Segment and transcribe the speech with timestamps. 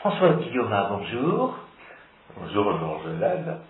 [0.00, 1.58] François Guillaume, bonjour.
[2.34, 3.02] Bonjour Georges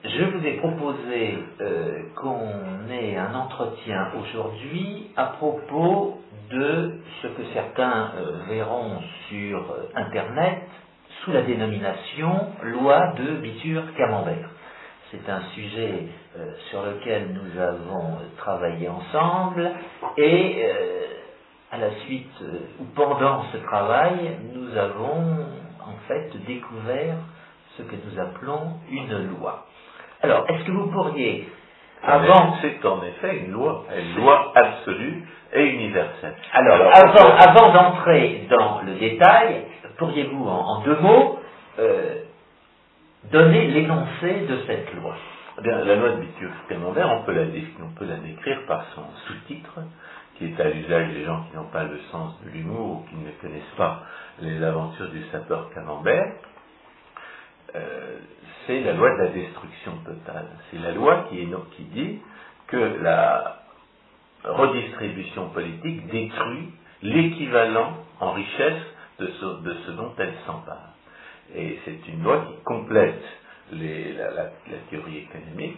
[0.05, 6.21] Je vous ai proposé euh, qu'on ait un entretien aujourd'hui à propos
[6.53, 10.63] de ce que certains euh, verront sur euh, Internet
[11.25, 14.51] sous la dénomination loi de Bitur-Camembert.
[15.11, 16.05] C'est un sujet
[16.71, 19.69] sur lequel nous avons travaillé ensemble
[20.17, 20.65] et
[21.73, 22.31] à la suite
[22.79, 25.60] ou pendant ce travail, nous avons
[26.11, 27.17] fait découvert
[27.77, 29.67] ce que nous appelons une loi.
[30.23, 31.49] Alors, est-ce que vous pourriez,
[32.03, 32.57] avant...
[32.61, 36.35] C'est en effet une loi, une loi absolue et universelle.
[36.53, 39.65] Alors, avant, avant d'entrer dans le détail,
[39.99, 41.39] pourriez-vous en, deux mots
[41.79, 42.17] euh,
[43.31, 45.15] donner l'énoncé de cette loi?
[45.59, 49.05] Eh bien, La loi de Bitur-Camembert, on, peut la, on peut la décrire par son
[49.27, 49.81] sous-titre,
[50.41, 53.17] qui est à l'usage des gens qui n'ont pas le sens de l'humour ou qui
[53.17, 54.05] ne connaissent pas
[54.41, 56.33] les aventures du sapeur Camembert.
[57.75, 58.19] Euh,
[58.67, 60.47] c'est la loi de la destruction totale.
[60.71, 61.47] C'est la loi qui,
[61.93, 62.21] dit
[62.69, 63.59] que la
[64.45, 66.71] redistribution politique détruit
[67.03, 68.83] l'équivalent en richesse
[69.19, 70.95] de ce, dont elle s'empare.
[71.55, 73.23] Et c'est une loi qui complète
[73.73, 74.47] la,
[74.89, 75.77] théorie économique,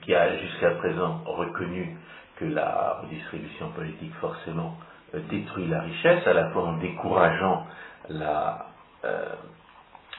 [0.00, 1.98] qui a jusqu'à présent reconnu
[2.36, 4.78] que la redistribution politique forcément
[5.14, 7.66] euh, détruit la richesse, à la fois en décourageant
[8.10, 8.66] la,
[9.04, 9.34] euh,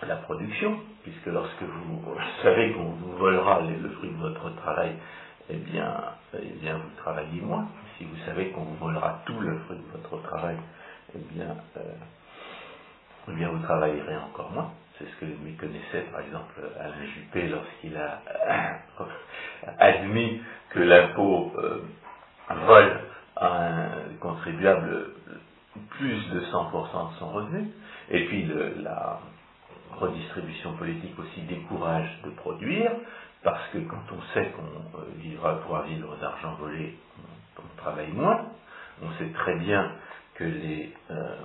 [0.07, 4.95] la production, puisque lorsque vous savez qu'on vous volera le fruit de votre travail,
[5.49, 5.95] eh bien,
[6.41, 7.67] eh bien vous travaillez moins.
[7.97, 10.57] Si vous savez qu'on vous volera tout le fruit de votre travail,
[11.15, 11.81] eh bien, euh,
[13.35, 14.71] eh bien vous travaillerez encore moins.
[14.97, 18.21] C'est ce que méconnaissait par exemple Alain Juppé lorsqu'il a
[19.79, 20.41] admis
[20.71, 21.81] que l'impôt euh,
[22.67, 23.01] vole
[23.35, 23.89] à un
[24.21, 25.07] contribuable
[25.91, 27.67] plus de 100% de son revenu.
[28.09, 28.49] Et puis
[28.81, 29.19] la,
[29.99, 32.91] redistribution politique aussi décourage de produire,
[33.43, 36.97] parce que quand on sait qu'on euh, vivra, pourra vivre d'argent volé,
[37.57, 38.47] on, travaille moins.
[39.03, 39.91] On sait très bien
[40.35, 41.35] que les euh,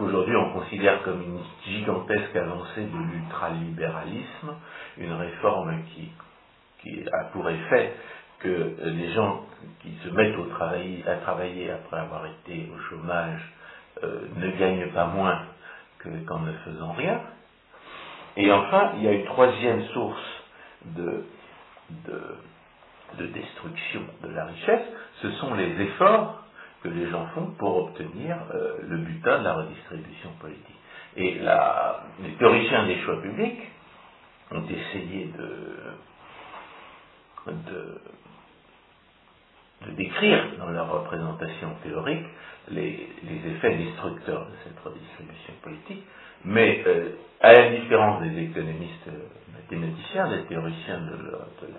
[0.00, 4.54] qu'aujourd'hui on considère comme une gigantesque avancée de l'ultralibéralisme,
[4.96, 7.92] une réforme qui, a pour effet
[8.38, 9.44] que les gens
[9.82, 13.40] qui se mettent au travail, à travailler après avoir été au chômage
[14.02, 15.42] euh, ne gagnent pas moins
[16.26, 17.20] qu'en ne faisant rien.
[18.38, 20.42] Et enfin, il y a une troisième source
[20.86, 21.24] de,
[23.18, 24.86] de, destruction de la richesse,
[25.20, 26.42] ce sont les efforts
[26.82, 30.76] que les gens font pour obtenir euh, le butin de la redistribution politique.
[31.16, 31.40] Et
[32.22, 33.62] les théoriciens des choix publics
[34.52, 35.76] ont essayé de,
[37.50, 38.00] de,
[39.86, 42.26] de décrire dans leur représentation théorique
[42.70, 43.08] les,
[43.46, 46.04] effets destructeurs de cette redistribution politique,
[46.44, 49.10] mais euh, à la différence des économistes
[49.52, 51.72] mathématiciens, des théoriciens de, de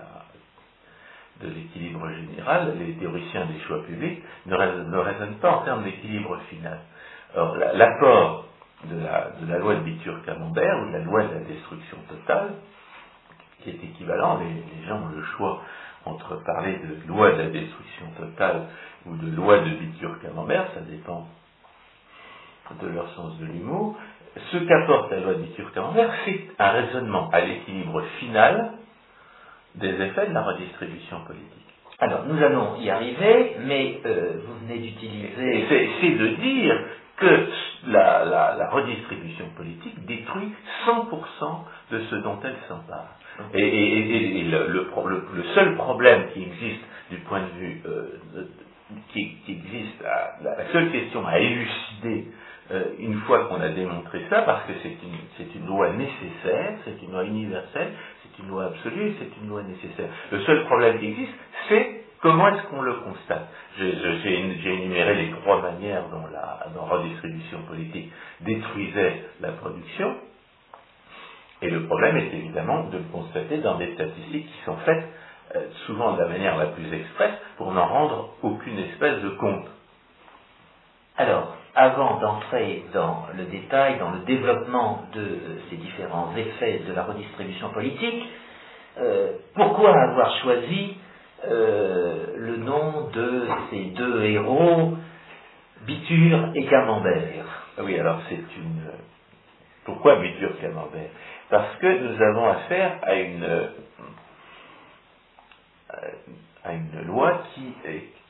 [1.48, 6.80] l'équilibre général, les théoriciens des choix publics ne raisonnent, pas en termes d'équilibre final.
[7.36, 8.46] Or, l'apport
[8.86, 12.50] de la, de la, loi de Bitur-Camembert ou de la loi de la destruction totale,
[13.62, 15.62] qui est équivalent, les, les gens ont le choix
[16.06, 18.64] entre parler de loi de la destruction totale
[19.06, 21.28] ou de loi de Bitur-Camembert, ça dépend
[22.82, 23.98] de leur sens de l'humour.
[24.52, 28.72] Ce qu'apporte la loi de Bitur-Camembert, c'est un raisonnement à l'équilibre final
[29.76, 31.48] des effets de la redistribution politique.
[32.00, 35.66] Alors, nous allons y arriver, mais euh, vous venez d'utiliser...
[36.02, 36.76] C'est de dire
[37.18, 37.48] que
[37.88, 40.52] la, la, redistribution politique détruit
[40.88, 41.00] 100%
[41.92, 43.16] de ce dont elle s'empare.
[43.54, 46.82] Et, le, le, seul problème qui existe
[47.12, 48.46] du point de vue euh,
[49.14, 50.02] qui, existe,
[50.42, 52.26] la seule question à élucider
[52.72, 57.02] euh, une fois qu'on a démontré ça, parce que c'est une, une loi nécessaire, c'est
[57.04, 57.92] une loi universelle,
[58.42, 60.10] une loi absolue, c'est une loi nécessaire.
[60.32, 61.34] Le seul problème qui existe,
[61.70, 63.48] c'est comment est-ce qu'on le constate.
[63.78, 70.16] J'ai énuméré les trois manières dont la, redistribution politique détruisait la production,
[71.62, 75.06] et le problème est évidemment de le constater dans des statistiques qui sont faites
[75.56, 79.68] euh, souvent de la manière la plus expresse pour n'en rendre aucune espèce de compte.
[81.18, 85.40] Alors, avant d'entrer dans le détail, dans le développement de
[85.70, 88.24] ces différents effets de la redistribution politique,
[89.00, 90.98] euh, pourquoi avoir choisi
[91.48, 94.98] euh, le nom de ces deux héros,
[95.86, 97.46] Bitur et Camembert?
[97.82, 98.92] Oui, alors c'est une.
[99.86, 101.10] Pourquoi Bitur Camembert?
[101.50, 103.70] Parce que nous avons affaire à une
[106.64, 107.74] à une loi qui,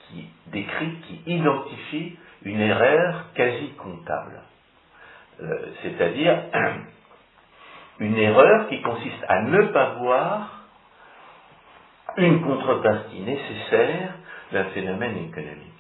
[0.08, 4.42] qui décrit, qui identifie une erreur quasi comptable.
[5.82, 6.38] c'est-à-dire
[8.00, 10.62] une erreur qui consiste à ne pas voir
[12.18, 14.14] une contrepartie nécessaire
[14.52, 15.72] d'un phénomène économique.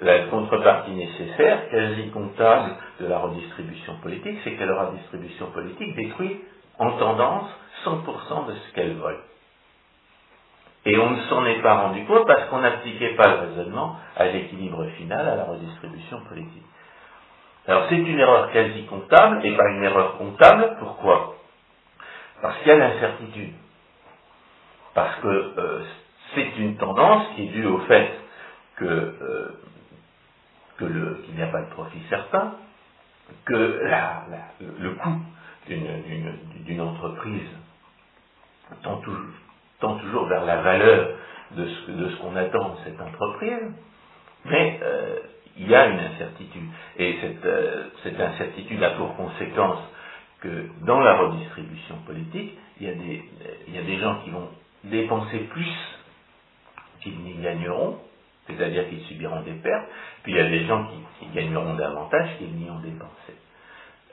[0.00, 6.40] La contrepartie nécessaire, quasi comptable de la redistribution politique, c'est que la redistribution politique détruit
[6.78, 7.48] en tendance
[7.84, 9.20] 100% de ce qu'elle vole.
[10.86, 14.26] Et on ne s'en est pas rendu compte parce qu'on n'appliquait pas le raisonnement à
[14.26, 16.62] l'équilibre final, à la redistribution politique.
[17.66, 20.76] Alors c'est une erreur quasi comptable et pas une erreur comptable.
[20.78, 21.36] Pourquoi?
[22.42, 23.54] Parce qu'il y a l'incertitude.
[24.92, 25.82] Parce que euh,
[26.34, 28.12] c'est une tendance qui est due au fait
[28.76, 29.60] que euh,
[30.78, 32.54] qu'il n'y a pas de profit certain,
[33.44, 33.80] que
[34.60, 35.20] le coût
[35.68, 37.48] d'une entreprise
[38.82, 39.30] tend toujours,
[40.28, 41.08] vers la valeur
[41.52, 43.72] de ce, qu'on attend de cette entreprise,
[44.44, 45.18] mais euh,
[45.56, 46.68] il y a une incertitude.
[46.98, 49.78] Et cette, euh, cette, incertitude a pour conséquence
[50.40, 54.48] que dans la redistribution politique, il y a des, gens qui vont
[54.84, 55.70] dépenser plus
[57.00, 57.98] qu'ils n'y gagneront,
[58.46, 59.88] c'est-à-dire qu'ils subiront des pertes,
[60.22, 63.32] puis il y a des gens qui, gagneront davantage qu'ils n'y ont dépensé.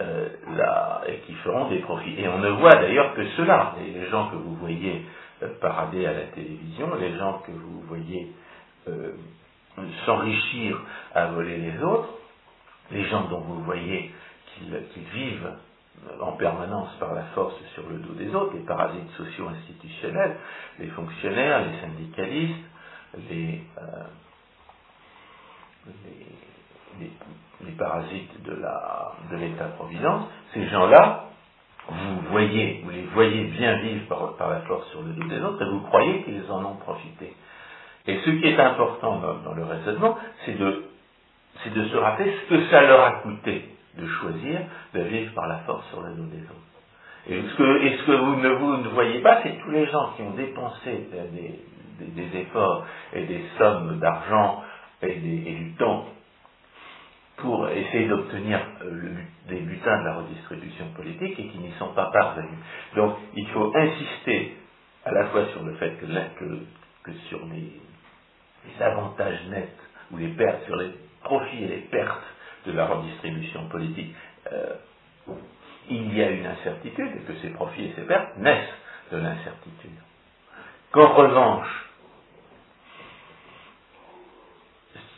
[0.01, 0.29] Euh,
[1.07, 2.15] et qui feront des profits.
[2.17, 3.75] Et on ne voit d'ailleurs que cela.
[3.79, 5.05] Les, gens que vous voyez
[5.59, 8.31] parader à la télévision, les gens que vous voyez
[8.87, 9.13] euh,
[10.05, 10.79] s'enrichir
[11.13, 12.09] à voler les autres,
[12.91, 14.11] les gens dont vous voyez
[14.57, 15.51] qu'ils vivent
[16.19, 20.37] en permanence par la force sur le dos des autres, les parasites socio-institutionnels,
[20.79, 22.65] les fonctionnaires, les syndicalistes,
[23.29, 23.61] les,
[26.99, 31.30] les, parasites de l'État-providence, ces gens-là,
[31.87, 35.61] vous voyez, vous les voyez bien vivre par, la force sur le dos des autres
[35.61, 37.33] et vous croyez qu'ils en ont profité.
[38.07, 40.85] Et ce qui est important dans, le raisonnement, c'est de,
[41.73, 44.61] de se rappeler ce que ça leur a coûté de choisir
[44.93, 46.71] de vivre par la force sur le dos des autres.
[47.29, 49.85] Et ce que, et ce que vous, ne, vous ne voyez pas, c'est tous les
[49.87, 51.59] gens qui ont dépensé des,
[51.99, 54.63] des efforts et des sommes d'argent
[55.01, 56.05] et, du temps
[57.41, 59.13] pour essayer d'obtenir euh,
[59.49, 62.59] des butins de la redistribution politique et qui n'y sont pas parvenus.
[62.95, 64.57] Donc il faut insister
[65.05, 66.05] à la fois sur le fait que,
[67.03, 67.81] que, sur les,
[68.79, 69.77] avantages nets
[70.11, 70.91] ou les pertes, sur les
[71.23, 72.23] profits et les pertes
[72.67, 74.15] de la redistribution politique,
[74.51, 74.75] euh,
[75.89, 78.77] il y a une incertitude et que ces profits et ces pertes naissent
[79.11, 79.97] de l'incertitude.
[80.91, 81.89] Qu'en revanche,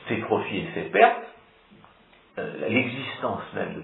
[0.08, 1.33] ces profits et ces pertes,
[2.38, 3.82] l'existence même de,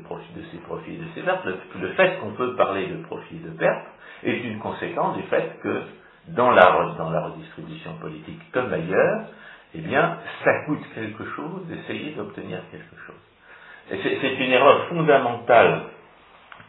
[0.51, 3.55] ces profits et de ces pertes, le, fait qu'on peut parler de profits et de
[3.57, 3.85] pertes,
[4.23, 5.83] est une conséquence du fait que
[6.29, 9.25] dans la, dans la redistribution politique comme ailleurs,
[9.75, 13.15] eh bien, ça coûte quelque chose d'essayer d'obtenir quelque chose.
[13.89, 15.83] C'est une erreur fondamentale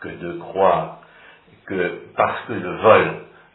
[0.01, 1.01] que de croire
[1.67, 3.15] que parce que le vol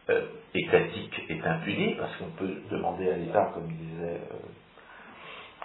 [0.09, 0.21] euh,
[0.53, 4.37] étatique est impuni, parce qu'on peut demander à l'État, comme disait euh,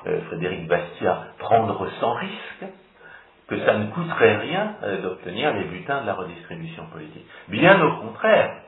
[0.06, 2.64] euh, Frédéric Bastiat, prendre sans risque,
[3.48, 7.26] que ça ne coûterait rien euh, d'obtenir les butins de la redistribution politique.
[7.48, 8.62] Bien au contraire,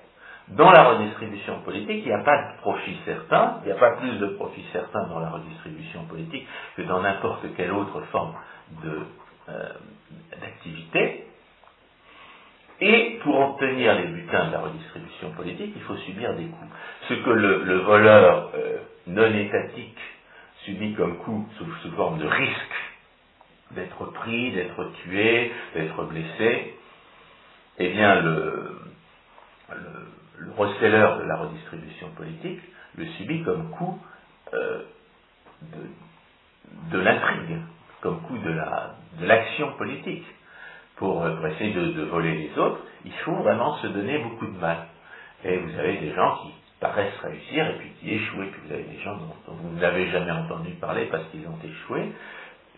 [0.48, 3.92] dans la redistribution politique, il n'y a pas de profit certain, il n'y a pas
[3.92, 6.46] plus de profit certain dans la redistribution politique
[6.76, 8.34] que dans n'importe quelle autre forme
[8.84, 9.68] euh,
[10.38, 11.26] d'activité.
[12.80, 16.72] Et pour obtenir les butins de la redistribution politique, il faut subir des coûts.
[17.08, 18.50] Ce que le, voleur
[19.06, 19.98] non étatique
[20.64, 22.74] subit comme coup sous, forme de risque
[23.72, 26.74] d'être pris, d'être tué, d'être blessé,
[27.78, 28.78] eh bien le,
[29.70, 32.60] le, receleur de la redistribution politique
[32.96, 33.98] le subit comme coup
[34.52, 34.82] euh,
[36.90, 37.58] de, l'intrigue,
[38.02, 40.26] comme coup de l'action politique.
[40.96, 44.58] Pour, pour essayer de, de, voler les autres, il faut vraiment se donner beaucoup de
[44.58, 44.86] mal.
[45.42, 46.52] Et vous avez des gens qui
[46.82, 48.42] paraissent réussir et puis qui échouent.
[48.42, 51.58] Et puis vous avez des gens dont, vous n'avez jamais entendu parler parce qu'ils ont
[51.64, 52.12] échoué.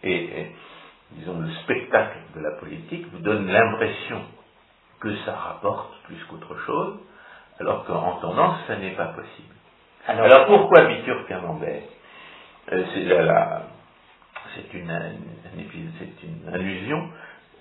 [0.05, 0.53] Et,
[1.13, 4.21] disons, le spectacle de la politique vous donne l'impression
[5.01, 6.99] que ça rapporte plus qu'autre chose,
[7.59, 9.55] alors qu'en tendance, ça n'est pas possible.
[10.07, 11.83] Alors, pourquoi Bitur Camembert
[12.73, 12.85] euh,
[14.55, 14.91] C'est une,
[15.57, 17.09] une, allusion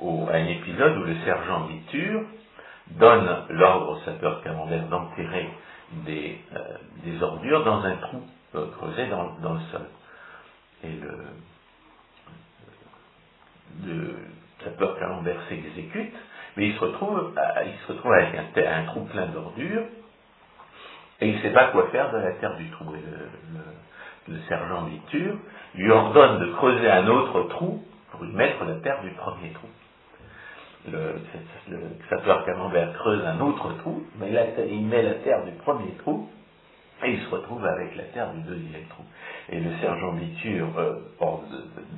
[0.02, 2.22] à un épisode où le sergent Bitur
[2.92, 5.50] donne l'ordre au sapeur Camembert d'enterrer
[6.06, 8.22] des, euh, des, ordures dans un trou
[8.56, 9.86] euh, creusé dans, le sol.
[10.84, 11.18] Et le,
[13.86, 14.16] le
[14.64, 14.98] sapeur
[15.50, 16.14] s'exécute,
[16.58, 17.34] mais il se retrouve,
[17.66, 19.86] il se retrouve avec un, trou plein d'ordures,
[21.22, 22.94] et il ne sait pas quoi faire de la terre du trou.
[22.96, 25.38] Et le, le, sergent Victure
[25.76, 29.68] lui ordonne de creuser un autre trou pour y mettre la terre du premier trou.
[30.92, 31.16] Le,
[31.70, 34.32] le sapeur camembert creuse un autre trou, mais
[34.70, 36.28] il met la terre du premier trou,
[37.04, 39.04] et il se retrouve avec la terre du deuxième trou.
[39.50, 40.96] Et le sergent Biture euh,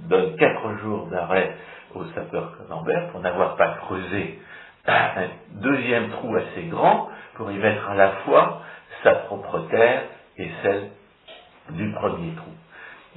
[0.08, 1.56] donne quatre jours d'arrêt
[1.96, 4.40] au sapeur camembert pour n'avoir pas creusé
[4.88, 8.62] un deuxième trou assez grand pour y mettre à la fois
[9.04, 10.04] sa propre terre
[10.38, 10.90] et celle
[11.72, 12.52] du premier trou.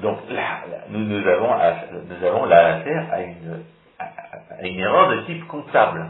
[0.01, 0.61] Donc là,
[0.91, 1.51] nous, nous, avons,
[2.09, 3.65] nous avons là affaire à une,
[4.59, 6.07] à une erreur de type comptable,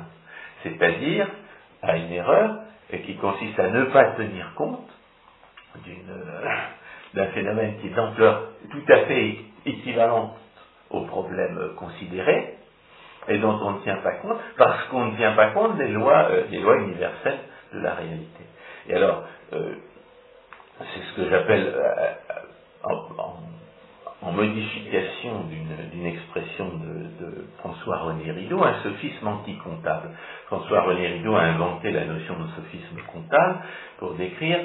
[0.64, 1.28] c'est-à-dire
[1.82, 2.60] à une erreur
[3.06, 4.88] qui consiste à ne pas tenir compte
[7.14, 10.36] d'un phénomène qui est d'ampleur tout à fait équivalente
[10.90, 12.56] au problème considéré,
[13.28, 16.28] et dont on ne tient pas compte, parce qu'on ne tient pas compte des lois,
[16.30, 17.40] euh, des lois universelles
[17.74, 18.44] de la réalité.
[18.88, 19.74] Et alors, euh,
[20.78, 22.12] c'est ce que j'appelle, euh,
[22.84, 23.34] en,
[24.22, 30.10] modification d'une expression de, François René Rideau, un sophisme anti-comptable.
[30.46, 33.58] François René Rideau a inventé la notion de sophisme comptable
[33.98, 34.60] pour décrire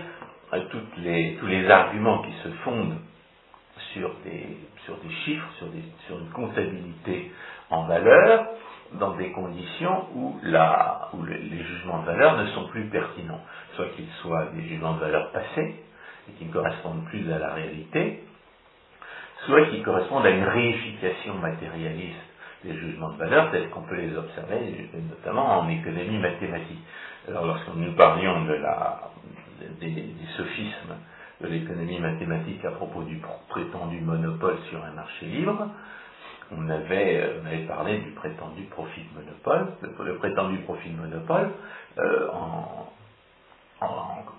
[0.97, 2.97] les, tous les arguments qui se fondent
[3.93, 4.57] sur des,
[5.25, 5.47] chiffres,
[6.07, 7.31] sur, une comptabilité
[7.69, 8.47] en valeur,
[8.93, 10.35] dans des conditions où,
[11.13, 13.41] où les jugements de valeur ne sont plus pertinents,
[13.75, 15.75] soit qu'ils soient des jugements de valeur passés,
[16.29, 18.23] et qui ne correspondent plus à la réalité,
[19.45, 22.15] soit qu'ils correspondent à une réification matérialiste
[22.63, 26.79] des jugements de valeur tels qu'on peut les observer, notamment en économie mathématique.
[27.27, 29.11] Alors lorsque nous parlions de la,
[29.79, 30.95] des, sophismes
[31.41, 35.69] de l'économie mathématique à propos du prétendu monopole sur un marché libre,
[36.51, 39.73] on avait, on avait parlé du prétendu profit monopole.
[39.81, 41.51] Le, prétendu profit monopole,
[41.97, 42.91] euh, en,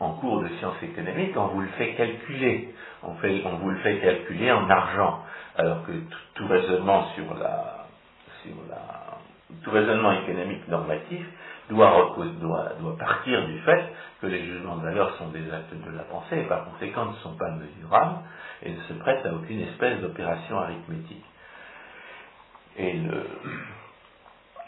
[0.01, 2.75] en, cours de sciences économiques, on vous le fait calculer.
[3.03, 5.21] On, fait, on vous le fait calculer en argent.
[5.57, 5.93] Alors que
[6.35, 7.87] tout, raisonnement sur la,
[8.43, 9.19] sur la,
[9.63, 11.25] tout raisonnement économique normatif
[11.71, 13.85] doit, doit, doit partir du fait
[14.21, 17.17] que les jugements de valeur sont des actes de la pensée et par conséquent ne
[17.17, 18.19] sont pas mesurables
[18.63, 21.25] et ne se prêtent à aucune espèce d'opération arithmétique.
[22.77, 23.27] Et le,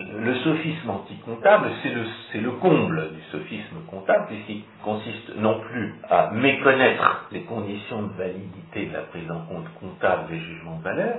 [0.00, 2.04] le sophisme anti-comptable, c'est le,
[2.42, 8.86] le, comble du sophisme comptable, puisqu'il consiste non plus à méconnaître les conditions de validité
[8.86, 11.16] de la prise en compte comptable des jugements de valeur,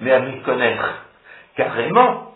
[0.00, 1.04] mais à méconnaître
[1.56, 2.34] carrément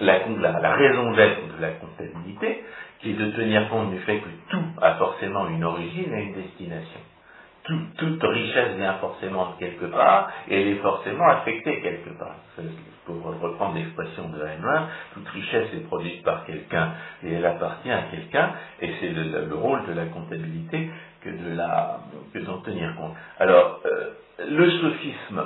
[0.00, 2.64] la raison d'être de la comptabilité,
[3.00, 6.34] qui est de tenir compte du fait que tout a forcément une origine et une
[6.34, 7.00] destination.
[7.64, 12.36] Toute richesse vient forcément de quelque part et elle est forcément affectée quelque part.
[13.06, 16.92] Pour reprendre l'expression de Heinlein, toute richesse est produite par quelqu'un
[17.22, 20.90] et elle appartient à quelqu'un et c'est le, rôle de la comptabilité
[21.22, 22.00] que de la
[22.32, 23.14] que d'en tenir compte.
[23.38, 24.10] Alors, euh,
[24.46, 25.42] le sophisme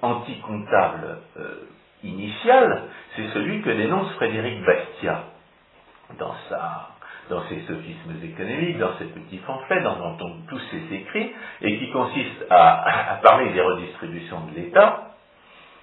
[0.00, 1.68] anti-comptable euh,
[2.02, 2.84] initial,
[3.16, 5.24] c'est celui que dénonce Frédéric Bastiat
[6.18, 6.90] dans, sa,
[7.28, 10.16] dans ses sophismes économiques, dans ses petits pamphlets, dans, dans,
[10.48, 11.32] tous ses écrits,
[11.62, 15.04] et qui consiste à, parler des redistributions de l'État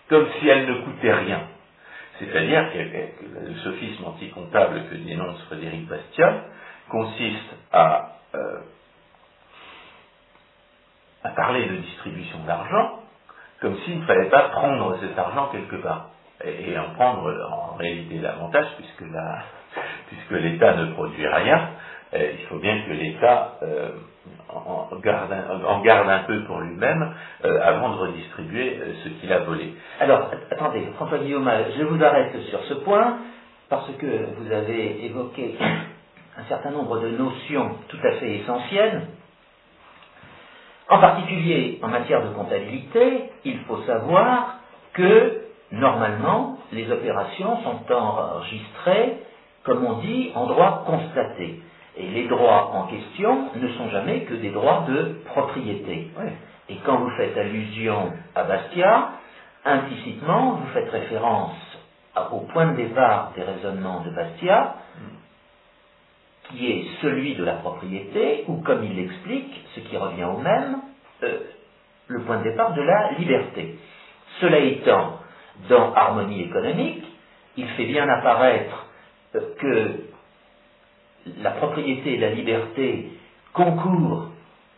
[0.09, 1.41] comme si elles ne coûtaient rien.
[2.19, 6.43] C'est-à-dire que le sophisme anti-comptable que dénonce Frédéric Bastiat
[6.89, 8.59] consiste à, euh,
[11.23, 12.99] à parler de distribution d'argent
[13.61, 16.09] comme s'il ne fallait pas prendre cet argent quelque part.
[16.43, 19.09] Et, en prendre en réalité l'avantage, puisque,
[20.15, 21.69] puisque l'État ne produit rien,
[22.13, 23.89] euh, il faut bien que l'État euh,
[24.49, 29.73] en, garde un, peu pour lui-même euh, avant de redistribuer ce qu'il a volé.
[29.99, 33.17] Alors, attendez, François Guillaume, je vous arrête sur ce point,
[33.69, 35.57] parce que vous avez évoqué
[36.37, 39.03] un certain nombre de notions tout à fait essentielles
[40.89, 44.59] en particulier, en matière de comptabilité, il faut savoir
[44.93, 45.41] que,
[45.71, 49.17] normalement, les opérations sont enregistrées,
[49.65, 51.61] comme on dit, en droit constaté.
[51.97, 56.09] Et les droits en question ne sont jamais que des droits de propriété.
[56.69, 59.09] Et quand vous faites allusion à Bastia,
[59.63, 61.55] implicitement, vous faites référence
[62.31, 64.75] au point de départ des raisonnements de Bastia,
[66.49, 70.77] qui est celui de la propriété, ou comme il l'explique, ce qui revient au même,
[71.23, 71.39] euh,
[72.07, 73.79] le point de départ de la liberté.
[74.39, 75.19] Cela étant,
[75.69, 77.03] dans Harmonie économique,
[77.57, 78.84] il fait bien apparaître
[79.59, 79.91] que
[81.41, 83.09] la propriété et la liberté
[83.53, 84.29] concourent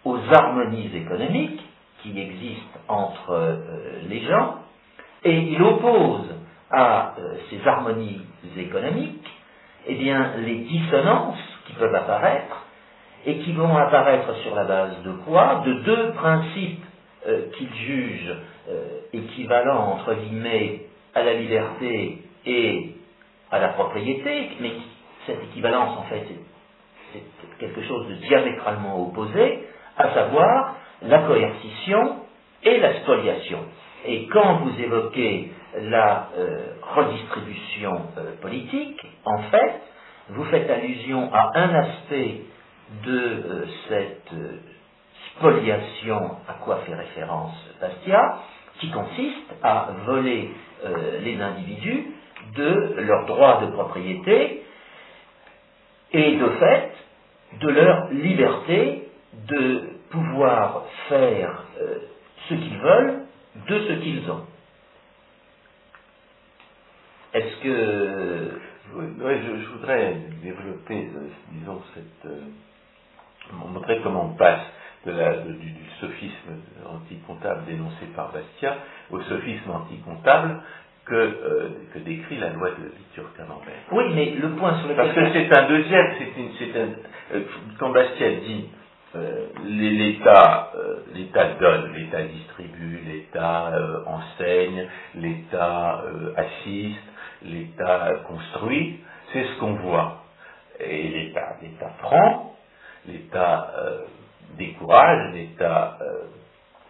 [0.05, 1.61] aux harmonies économiques
[2.01, 3.55] qui existent entre euh,
[4.07, 4.59] les gens,
[5.23, 6.27] et il oppose
[6.71, 7.15] à
[7.49, 8.21] ces harmonies
[8.57, 9.27] économiques
[9.87, 12.65] eh bien, les dissonances qui peuvent apparaître
[13.25, 15.63] et qui vont apparaître sur la base de quoi?
[15.65, 16.83] De deux principes
[17.27, 18.35] euh, qu'il juge
[18.69, 20.81] euh, équivalents, entre guillemets,
[21.15, 22.91] à la liberté et
[23.51, 24.71] à la propriété, mais
[25.25, 26.25] cette équivalence, en fait,
[27.13, 27.23] c'est
[27.59, 32.17] quelque chose de diamétralement opposé, à savoir la coercition
[32.63, 33.59] et la spoliation.
[34.05, 35.51] Et quand vous évoquez
[35.81, 39.81] la euh, redistribution euh, politique, en fait,
[40.29, 42.41] vous faites allusion à un aspect
[43.05, 44.31] de euh, cette
[45.35, 48.39] spoliation à quoi fait référence Bastia,
[48.79, 50.51] qui consiste à voler
[51.23, 52.05] les individus
[52.55, 54.63] de leurs droits de propriété
[56.13, 56.91] et de fait
[57.61, 59.09] de leur liberté
[59.47, 61.63] de pouvoir faire
[62.49, 63.21] ce qu'ils veulent
[63.67, 64.45] de ce qu'ils ont.
[67.33, 68.59] Est-ce que...
[68.95, 72.31] Oui, je, voudrais développer, euh, disons, cette...
[72.31, 72.41] Euh,
[73.53, 74.61] montrer comment on passe
[75.05, 78.77] de la, du, sophisme anticomptable dénoncé par Bastia
[79.11, 80.61] au sophisme anticomptable
[81.07, 83.73] que, euh, que décrit la loi de Liture Camembert.
[83.91, 85.13] Oui, mais le point sur lequel...
[85.13, 86.13] Parce que c'est un deuxième,
[86.59, 86.89] c'est un,
[87.79, 88.69] quand Bastia dit
[89.15, 96.03] euh, l'État euh, l'État donne, l'État distribue, l'État euh, enseigne, l'État
[96.35, 96.99] assiste,
[97.43, 98.99] l'État construit,
[99.31, 100.23] c'est ce qu'on voit.
[100.79, 102.55] Et l'État, l'État prend,
[103.07, 103.73] l'État
[104.57, 105.97] décourage, l'État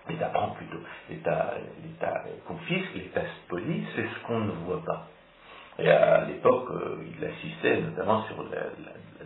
[0.10, 5.08] l'État prend plutôt, l'État, l'État confisque, l'État spolie, c'est ce qu'on ne voit pas.
[5.80, 6.70] Et à l'époque,
[7.06, 8.62] il assistait notamment sur la,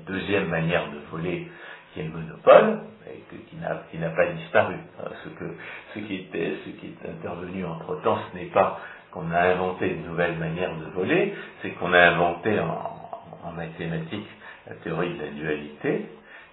[0.05, 1.47] deuxième manière de voler
[1.93, 4.75] qui est le monopole, et qui n'a pas disparu.
[5.23, 5.45] Ce, que,
[5.93, 8.79] ce, qui était, ce qui est intervenu entre-temps, ce n'est pas
[9.11, 14.29] qu'on a inventé une nouvelle manière de voler, c'est qu'on a inventé en, mathématiques
[14.67, 16.05] la théorie de la dualité,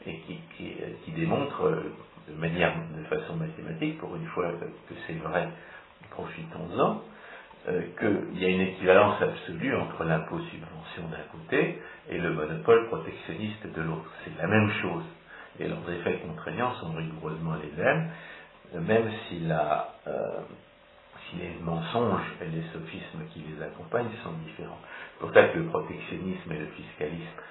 [0.07, 0.41] et qui,
[1.05, 1.83] qui, démontre
[2.29, 4.51] de manière, de façon mathématique, pour une fois
[4.89, 5.49] que c'est vrai,
[6.11, 7.03] profitons-en,
[7.69, 13.67] euh, qu'il y a une équivalence absolue entre l'impôt-subvention d'un côté et le monopole protectionniste
[13.75, 14.11] de l'autre.
[14.25, 15.05] C'est la même chose
[15.61, 18.11] et leurs effets contraignants sont rigoureusement les mêmes,
[18.75, 20.41] même si, euh,
[21.29, 24.79] si les mensonges et les sophismes qui les accompagnent sont différents.
[25.19, 27.43] Pour ça que le protectionnisme et le fiscalisme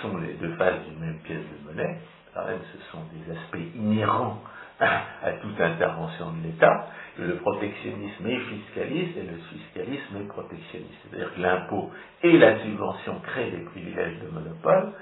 [0.00, 1.98] sont les deux faces d'une même pièce de monnaie,
[2.36, 4.38] même ce sont des aspects inhérents
[4.80, 10.94] à toute intervention de l'État, le protectionnisme est fiscaliste et le fiscalisme est protectionniste.
[11.04, 11.90] C'est-à-dire que l'impôt
[12.22, 14.92] et la subvention créent des privilèges de monopole,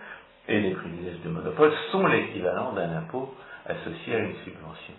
[0.49, 3.35] et les privilèges de monopole sont l'équivalent d'un impôt
[3.66, 4.95] associé à une subvention.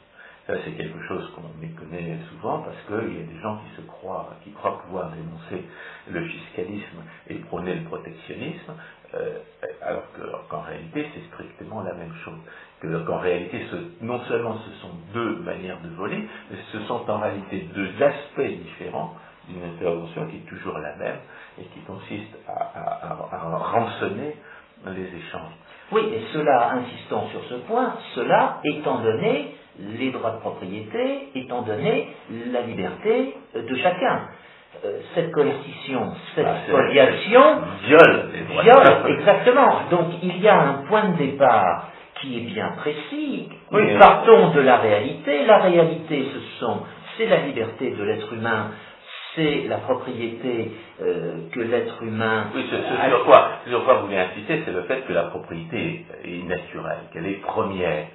[0.48, 3.88] Ça, c'est quelque chose qu'on méconnaît souvent parce qu'il y a des gens qui se
[3.88, 5.66] croient, qui croient pouvoir dénoncer
[6.10, 8.74] le fiscalisme et prôner le protectionnisme,
[9.14, 9.40] euh,
[9.82, 10.04] alors
[10.50, 12.40] qu'en réalité, c'est strictement la même chose.
[13.06, 13.66] Qu'en réalité,
[14.02, 18.42] non seulement ce sont deux manières de voler, mais ce sont en réalité deux aspects
[18.64, 19.16] différents
[19.48, 21.20] d'une intervention qui est toujours la même
[21.60, 24.36] et qui consiste à, à rançonner
[24.88, 25.54] les échanges.
[25.92, 29.56] Oui, et cela, insistons sur ce point, cela étant donné
[30.00, 32.10] les droits de propriété, étant donné
[32.52, 34.22] la liberté de chacun.
[34.86, 37.42] Euh, cette coercition, cette ah, spoliation
[37.86, 38.30] viole.
[38.64, 39.82] Viole, exactement.
[39.92, 41.90] Donc il y a un point de départ
[42.22, 43.50] qui est bien précis.
[43.72, 45.46] Nous partons de la réalité.
[45.46, 46.84] La réalité, ce sont,
[47.18, 48.72] c'est la liberté de l'être humain
[49.36, 52.48] c'est la propriété euh, que l'être humain.
[52.54, 56.06] Oui, ce, sur, quoi, sur quoi vous voulez insister, c'est le fait que la propriété
[56.26, 58.08] est naturelle, qu'elle est première.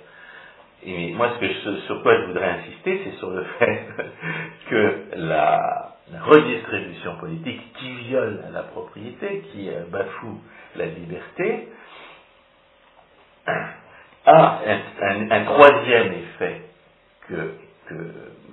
[0.87, 3.87] Et moi, ce, que sur quoi je voudrais insister, c'est sur le fait
[4.71, 5.93] que la,
[6.25, 10.41] redistribution politique qui viole la propriété, qui euh, bafoue
[10.77, 11.69] la liberté,
[14.27, 14.61] a
[15.31, 16.63] un, troisième effet
[17.29, 17.55] que,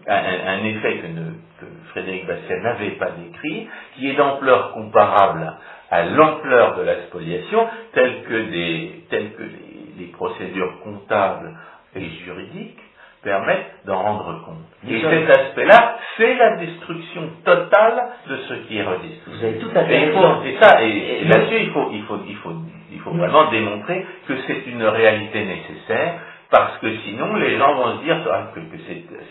[0.07, 5.53] un, effet que, Frédéric Bastien n'avait pas décrit, qui est d'ampleur comparable
[5.91, 11.55] à l'ampleur de la spoliation, telle que, des, telles que les, procédures comptables
[11.95, 12.79] et juridiques
[13.23, 14.89] permettent d'en rendre compte.
[14.89, 19.37] Et cet aspect-là, c'est la destruction totale de ce qui est redistribué.
[19.37, 22.53] Vous avez tout à fait Et, ça, et, là-dessus, il faut, il, faut, il, faut,
[22.91, 26.19] il faut vraiment démontrer que c'est une réalité nécessaire
[26.51, 28.59] parce que sinon les gens vont se dire ah, que,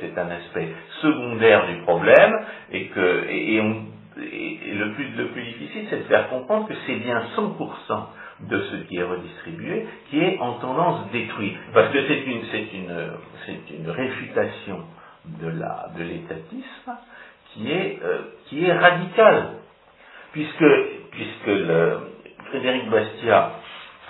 [0.00, 0.68] c'est un aspect
[1.00, 2.32] secondaire du problème
[2.72, 7.22] et que et, le, plus, le plus difficile c'est de faire comprendre que c'est bien
[7.36, 7.52] 100%
[8.48, 11.56] de ce qui est redistribué qui est en tendance détruit.
[11.74, 12.42] Parce que c'est une,
[12.74, 14.80] une, une réfutation
[15.26, 16.92] de l'étatisme
[17.52, 19.50] qui, est, euh, qui est radicale.
[20.32, 20.64] Puisque,
[21.12, 21.98] puisque le,
[22.50, 23.52] Frédéric Bastiat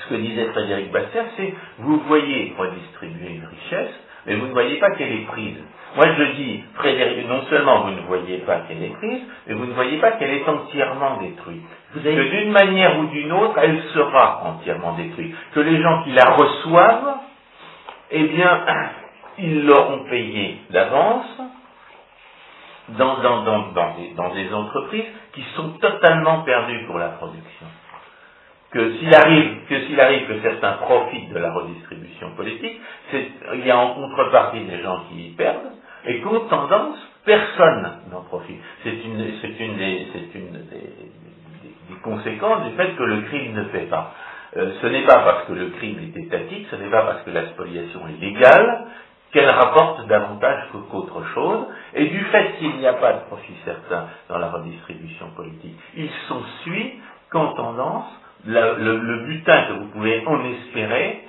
[0.03, 3.95] ce que disait Frédéric Basser, c'est vous voyez redistribuer une richesse,
[4.27, 5.57] mais vous ne voyez pas qu'elle est prise.
[5.97, 9.67] Moi je dis, Frédéric, non seulement vous ne voyez pas qu'elle est prise, mais vous
[9.67, 11.63] ne voyez pas qu'elle est entièrement détruite.
[11.95, 15.35] Que d'une manière ou d'une autre, elle sera entièrement détruite.
[15.53, 17.17] Que les gens qui la reçoivent,
[18.11, 18.65] eh bien,
[19.39, 21.27] ils l'auront payée d'avance
[22.89, 25.05] dans, dans, dans, dans, des, entreprises
[25.35, 27.67] qui sont totalement perdues pour la production.
[28.73, 32.81] Que s'il arrive, que s'il arrive que certains profitent de la redistribution politique,
[33.13, 35.73] il y a en contrepartie des gens qui y perdent,
[36.07, 38.61] et qu'aux tendance, personne n'en profite.
[38.83, 43.65] C'est une, c'est une, des, c'est une des, conséquences du fait que le crime ne
[43.65, 44.13] fait pas.
[44.57, 47.31] Euh, ce n'est pas parce que le crime est étatique, ce n'est pas parce que
[47.31, 48.87] la spoliation est légale
[49.33, 54.09] qu'elle rapporte davantage qu'autre chose, et du fait qu'il n'y a pas de profit certain
[54.29, 58.11] dans la redistribution politique, il s'ensuit qu'en tendance,
[58.47, 61.25] le, butin que vous pouvez en espérer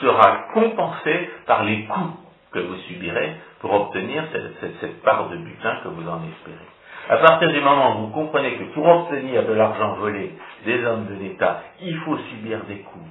[0.00, 2.16] sera compensé par les coûts
[2.52, 6.68] que vous subirez pour obtenir cette, part de butin que vous en espérez.
[7.08, 10.32] À partir du moment où vous comprenez que pour obtenir de l'argent volé
[10.64, 13.08] des hommes de l'État, il faut subir des coûts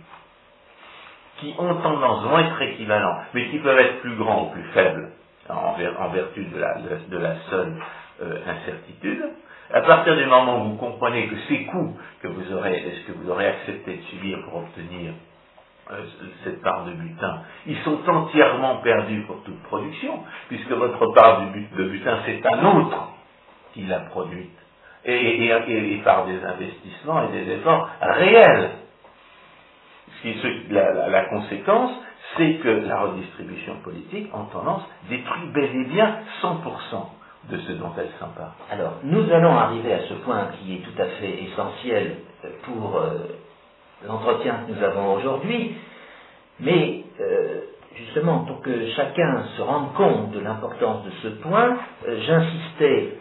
[1.38, 5.10] qui ont tendance, vont être équivalents, mais qui peuvent être plus grands ou plus faibles
[5.50, 5.74] en,
[6.10, 6.58] vertu de
[7.18, 7.74] la, seule
[8.22, 9.24] euh, incertitude,
[9.72, 13.18] à partir du moment où vous comprenez que ces coûts que vous aurez, ce que
[13.18, 15.14] vous aurez accepté de subir pour obtenir
[15.92, 16.06] euh,
[16.44, 21.86] cette part de butin, ils sont entièrement perdus pour toute production, puisque votre part de
[21.90, 23.10] butin, c'est un autre
[23.74, 24.58] qui l'a produite,
[25.06, 28.72] et, par des investissements et des efforts réels.
[30.70, 31.92] La, la conséquence,
[32.38, 37.08] c'est que la redistribution politique, en tendance, détruit bel et bien 100%
[37.50, 38.56] de ce dont elle s'empare.
[38.72, 42.18] Alors, nous allons arriver à ce point qui est tout à fait essentiel
[42.64, 43.10] pour euh,
[44.08, 45.76] l'entretien que nous avons aujourd'hui,
[46.60, 47.62] mais euh,
[47.96, 51.78] justement pour que chacun se rende compte de l'importance de ce point,
[52.08, 53.18] euh, j'insistais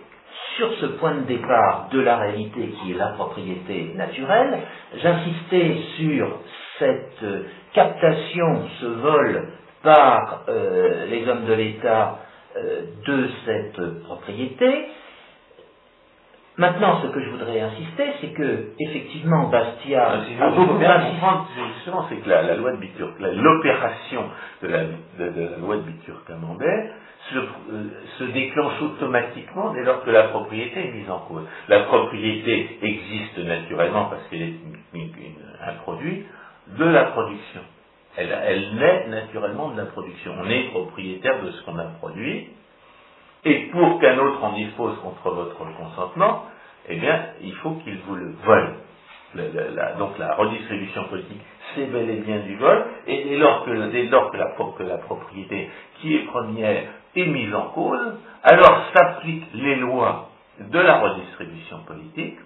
[0.57, 4.61] sur ce point de départ de la réalité qui est la propriété naturelle,
[4.97, 6.39] j'insistais sur
[6.79, 7.25] cette
[7.73, 9.49] captation, ce vol
[9.83, 10.43] par
[11.09, 12.19] les hommes de l'État
[13.07, 14.89] de cette propriété,
[16.59, 22.05] Maintenant, ce que je voudrais insister, c'est que, effectivement, Bastia ah, a beaucoup comprendre, justement,
[22.11, 24.25] c'est que la, loi de Bitur, l'opération
[24.63, 24.83] de la,
[25.59, 25.83] loi de
[27.31, 27.43] se, euh,
[28.19, 31.47] se, déclenche automatiquement dès lors que la propriété est mise en cause.
[31.69, 34.55] La propriété existe naturellement parce qu'elle est
[35.67, 36.27] un produit
[36.79, 37.61] de la production.
[38.17, 40.35] Elle, naît naturellement de la production.
[40.41, 42.51] On est propriétaire de ce qu'on a produit,
[43.45, 46.45] et pour qu'un autre en dispose contre votre consentement,
[46.89, 48.75] eh bien, il faut qu'il vous le vole.
[49.99, 51.41] donc la redistribution politique,
[51.75, 55.71] c'est bel et bien du vol, et dès lors, que, la, propriété
[56.01, 56.85] qui est première
[57.17, 62.37] est mise en cause, alors s'appliquent les lois de la redistribution politique,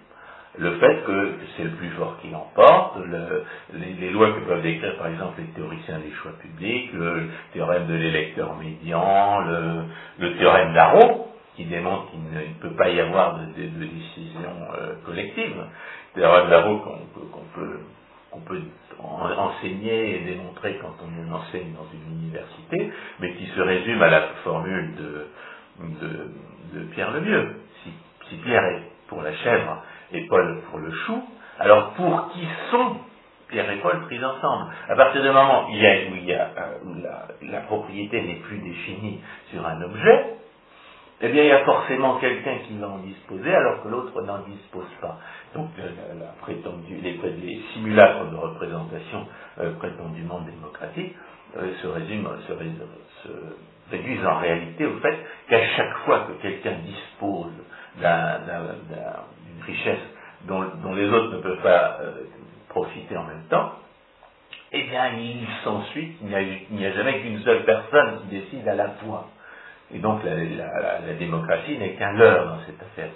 [0.59, 2.97] le fait que c'est le plus fort qui l'emporte,
[3.73, 7.93] les, lois que peuvent décrire par exemple les théoriciens des choix publics, le théorème de
[7.93, 9.41] l'électeur médian,
[10.19, 15.55] le, théorème d'Arrow, qui démontre qu'il ne, peut pas y avoir de, décision euh, collective,
[16.15, 18.61] le théorème d'Arrow qu'on peut,
[18.99, 24.21] enseigner et démontrer quand on enseigne dans une université, mais qui se résume à la
[24.43, 25.27] formule de,
[26.93, 27.55] Pierre Lemieux.
[27.83, 27.89] Si,
[28.29, 31.23] si Pierre est pour la chèvre, et Paul pour le chou,
[31.59, 32.97] alors pour qui sont
[33.49, 34.71] Pierre et Paul pris ensemble?
[34.89, 35.81] À partir du moment où, il
[36.25, 36.45] y a,
[36.83, 40.35] où, euh, la, propriété n'est plus définie sur un objet,
[41.21, 44.39] eh bien il y a forcément quelqu'un qui va en disposer alors que l'autre n'en
[44.39, 45.17] dispose pas.
[45.55, 45.89] Donc euh,
[46.19, 46.33] la,
[47.29, 49.27] les, simulacres de représentation
[49.59, 51.15] euh, prétendument démocratique
[51.81, 52.53] se, résument, se,
[53.23, 53.29] se
[53.91, 55.17] réduisent en réalité au fait
[55.49, 57.53] qu'à chaque fois que quelqu'un dispose
[57.97, 58.05] d'une
[59.67, 59.99] richesse
[60.45, 60.63] dont,
[60.95, 62.11] les autres ne peuvent pas euh,
[62.69, 63.73] profiter en même temps,
[64.71, 68.89] eh bien, il s'ensuit qu'il n'y a, jamais qu'une seule personne qui décide à la
[68.89, 69.29] fois.
[69.93, 73.09] Et donc, la, démocratie n'est qu'un leurre dans cette affaire.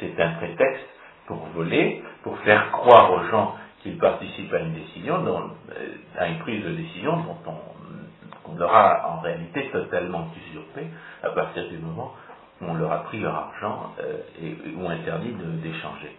[0.00, 0.86] C'est un, prétexte
[1.26, 6.38] pour voler, pour faire croire aux gens qu'ils participent à une décision, euh, à une
[6.38, 10.86] prise de décision dont on, on aura en réalité totalement usurpé
[11.22, 12.14] à partir du moment
[12.62, 16.16] on leur a pris leur argent euh, et, ou interdit d'échanger.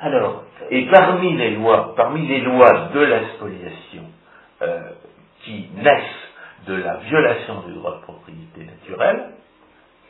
[0.00, 4.04] Alors, et parmi les lois, parmi les lois de la spoliation
[4.62, 4.80] euh,
[5.42, 6.28] qui naissent
[6.66, 9.30] de la violation du droit de propriété naturelle,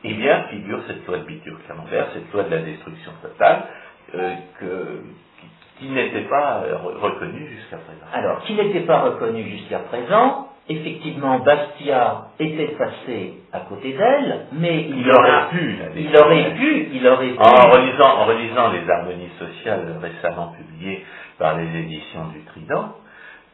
[0.04, 3.64] eh bien, figure cette loi de Bitur-Camembert, cette loi de la destruction totale,
[4.14, 4.34] euh,
[5.78, 8.06] qui, n'était pas reconnue jusqu'à présent.
[8.12, 14.82] Alors, qui n'était pas reconnue jusqu'à présent, effectivement, Bastia était passé à côté d'elle, mais
[14.82, 17.38] il, aurait pu Il aurait pu, il aurait pu.
[17.38, 21.04] En relisant, en relisant les harmonies sociales récemment publiées
[21.38, 22.94] par les éditions du Trident,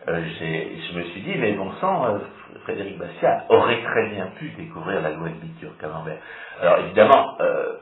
[0.09, 2.19] euh, je me suis dit, mais bon sang, euh,
[2.65, 6.19] Frédéric Bastia aurait très bien pu découvrir la loi de Bitur Camembert.
[6.61, 7.75] Alors évidemment, euh,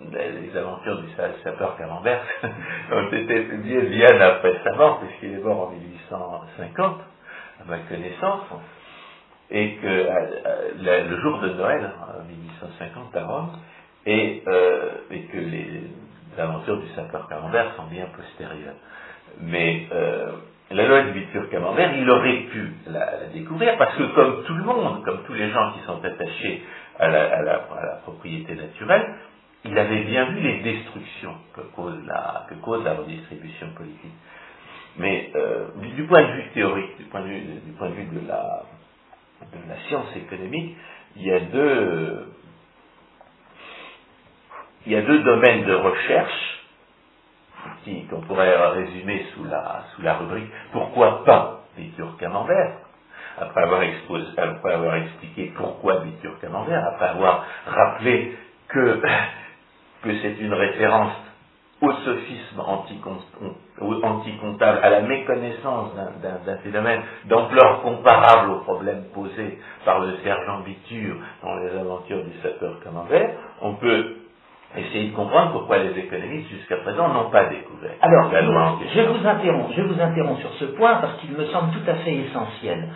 [0.00, 1.08] les aventures du
[1.44, 2.20] sapeur Camembert
[2.92, 7.00] ont été publiées bien après sa mort, puisqu'il est mort en 1850,
[7.60, 8.42] à ma connaissance,
[9.50, 10.06] et que
[10.80, 13.50] le jour de Noël, en 1850 à Rome,
[14.06, 14.42] et,
[15.10, 15.82] et que les
[16.38, 18.76] aventures du sapeur Camembert sont bien postérieures.
[19.40, 19.86] Mais
[20.70, 24.62] la loi de Bitur Camembert, il aurait pu la, découvrir parce que comme tout le
[24.62, 26.62] monde, comme tous les gens qui sont attachés
[26.98, 27.58] à la,
[28.04, 29.14] propriété naturelle,
[29.64, 34.14] il avait bien vu les destructions que cause la, redistribution politique.
[34.96, 38.62] Mais euh, du, point de vue théorique, du point de vue, du de, la,
[39.68, 40.76] la science économique,
[41.16, 42.26] il y a deux,
[44.86, 46.52] il y a deux domaines de recherche
[48.10, 51.64] qu'on pourrait résumer sous la, sous la rubrique Pourquoi pas?
[51.76, 52.78] Bitur Camembert?
[53.38, 58.36] Après avoir, exposé, après avoir expliqué pourquoi Bitur Camembert, après avoir rappelé
[58.68, 59.00] que,
[60.04, 61.14] que c'est une référence
[61.82, 62.60] au sophisme
[64.02, 71.16] anticomptable, à la méconnaissance d'un phénomène d'ampleur comparable aux problèmes posés par le sergent Bitur
[71.42, 73.30] dans les aventures du sapeur Camembert,
[73.62, 74.16] on peut
[74.76, 79.00] Essayez de comprendre pourquoi les économistes jusqu'à présent n'ont pas découvert Alors, la loi Je
[79.00, 82.14] vous interromps, je vous interromps sur ce point parce qu'il me semble tout à fait
[82.14, 82.88] essentiel.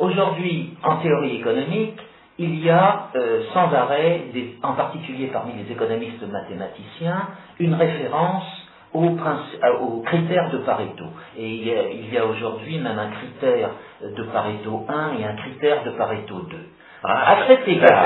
[0.00, 1.98] Aujourd'hui, en théorie économique,
[2.38, 4.22] il y a euh, sans arrêt,
[4.62, 8.44] en particulier parmi les économistes mathématiciens, une référence
[8.92, 11.04] aux, euh, critères de Pareto.
[11.36, 13.70] Et il y a, aujourd'hui même un critère
[14.02, 16.56] de Pareto 1 et un critère de Pareto 2.
[17.04, 18.04] Ah, à cet égard,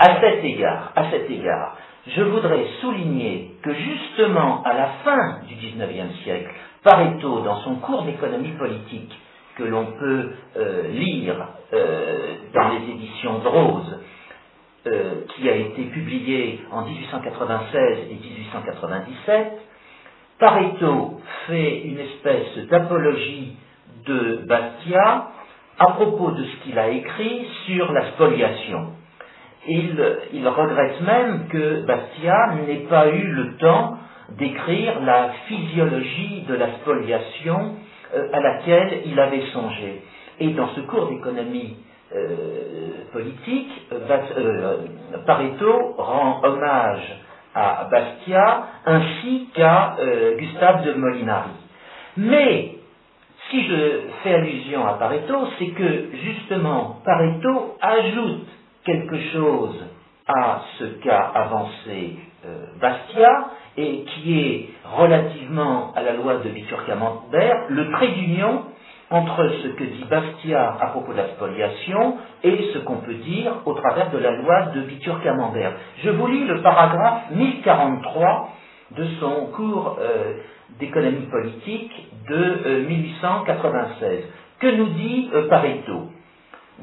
[0.00, 1.76] à cet égard, à cet égard,
[2.06, 6.50] je voudrais souligner que justement à la fin du XIXe siècle,
[6.84, 9.12] Pareto, dans son cours d'économie politique,
[9.58, 13.98] que l'on peut euh, lire euh, dans les éditions Drose,
[14.86, 19.52] euh, qui a été publié en 1896 et 1897,
[20.38, 23.56] Pareto fait une espèce d'apologie
[24.06, 25.28] de Bastia
[25.78, 28.92] à propos de ce qu'il a écrit sur la spoliation.
[29.66, 33.98] Il, regrette même que Bastia n'ait pas eu le temps
[34.38, 37.76] d'écrire la physiologie de la spoliation
[38.32, 40.02] à laquelle il avait songé.
[40.40, 41.76] Et dans ce cours d'économie
[42.14, 44.76] euh, politique, euh,
[45.26, 47.16] Pareto rend hommage
[47.54, 49.96] à Bastia ainsi qu'à
[50.38, 51.50] Gustave de Molinari.
[52.16, 52.78] Mais
[53.50, 58.46] si je fais allusion à Pareto, c'est que justement Pareto ajoute
[58.84, 59.84] quelque chose
[60.26, 67.66] à ce qu'a avancé euh, Bastia et qui est relativement à la loi de Bitur-Camembert
[67.68, 68.64] le trait d'union
[69.10, 73.52] entre ce que dit Bastia à propos de la spoliation et ce qu'on peut dire
[73.64, 75.72] au travers de la loi de Bitur-Camembert.
[76.02, 78.48] Je vous lis le paragraphe 1043
[78.96, 80.34] de son cours euh,
[80.80, 81.92] d'économie politique
[82.28, 84.02] de 1896.
[84.02, 84.20] Euh,
[84.58, 86.08] que nous dit Pareto?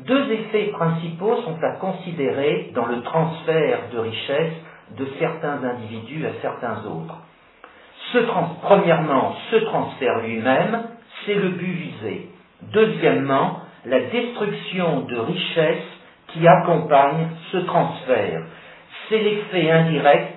[0.07, 4.53] Deux effets principaux sont à considérer dans le transfert de richesse
[4.97, 7.17] de certains individus à certains autres.
[8.61, 10.83] premièrement, ce transfert lui-même,
[11.25, 12.29] c'est le but visé.
[12.73, 15.83] Deuxièmement, la destruction de richesse
[16.29, 18.41] qui accompagne ce transfert.
[19.09, 20.33] C'est l'effet indirect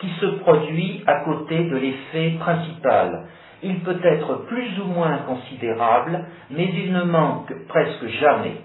[0.00, 3.28] qui se produit à côté de l'effet principal.
[3.62, 8.56] Il peut être plus ou moins considérable, mais il ne manque presque jamais.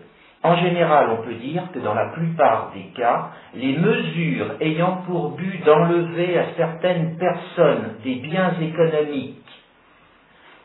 [0.46, 5.32] En général, on peut dire que dans la plupart des cas, les mesures ayant pour
[5.32, 9.42] but d'enlever à certaines personnes des biens économiques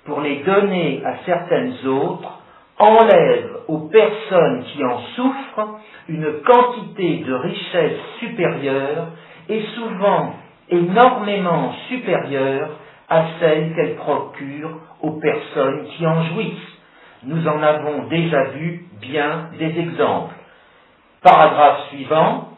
[0.04, 2.42] pour les donner à certaines autres
[2.78, 9.06] enlèvent aux personnes qui en souffrent une quantité de richesse supérieure
[9.48, 10.34] et souvent
[10.68, 12.68] énormément supérieure
[13.08, 16.79] à celle qu'elles procurent aux personnes qui en jouissent.
[17.24, 20.34] Nous en avons déjà vu bien des exemples.
[21.22, 22.48] Paragraphe suivant,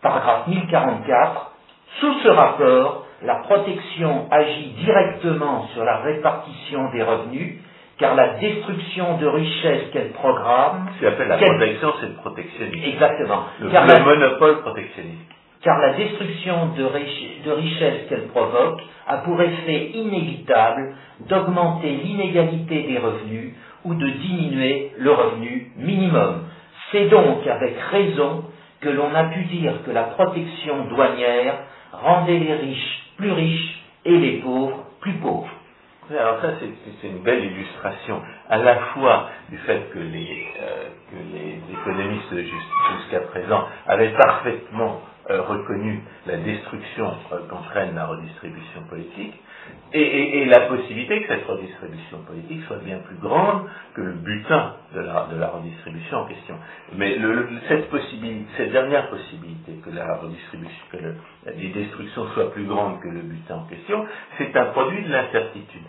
[0.00, 1.52] paragraphe 1044,
[2.00, 7.58] sous ce rapport, la protection agit directement sur la répartition des revenus,
[7.98, 10.88] car la destruction de richesses qu'elle programme.
[10.98, 12.84] Ce qu'on appelle la protection, c'est le protectionnisme.
[12.84, 13.44] Exactement.
[13.60, 15.30] Le, car la, monopole protectionniste.
[15.62, 16.84] Car la destruction de,
[17.44, 20.94] de richesses qu'elle provoque a pour effet inévitable
[21.28, 23.54] d'augmenter l'inégalité des revenus
[23.86, 26.44] ou de diminuer le revenu minimum.
[26.90, 28.44] C'est donc avec raison
[28.80, 31.60] que l'on a pu dire que la protection douanière
[31.92, 35.48] rendait les riches plus riches et les pauvres plus pauvres.
[36.10, 36.50] Alors ça,
[37.00, 40.88] c'est une belle illustration à la fois du fait que les, euh,
[41.72, 49.34] économistes jusqu'à présent avaient parfaitement euh, reconnu la destruction euh, qu'entraîne la redistribution politique,
[49.92, 53.62] et, la possibilité que cette redistribution politique soit bien plus grande
[53.94, 56.56] que le butin de la, redistribution en question.
[56.96, 57.16] Mais
[57.68, 60.96] cette, dernière possibilité que la redistribution, que
[61.46, 64.06] la destruction soit plus grande que le butin en question,
[64.38, 65.82] c'est un produit de l'incertitude.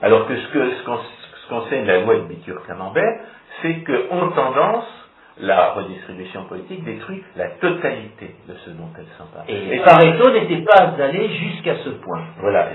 [0.00, 3.20] Alors que ce que ce qu'enseigne la loi de Bitur-Camembert,
[3.62, 5.07] c'est qu'en tendance,
[5.40, 9.44] la redistribution politique détruit la totalité de ce dont elle s'empare.
[9.48, 12.22] Et, Pareto n'était pas allé jusqu'à ce point.
[12.40, 12.68] Voilà,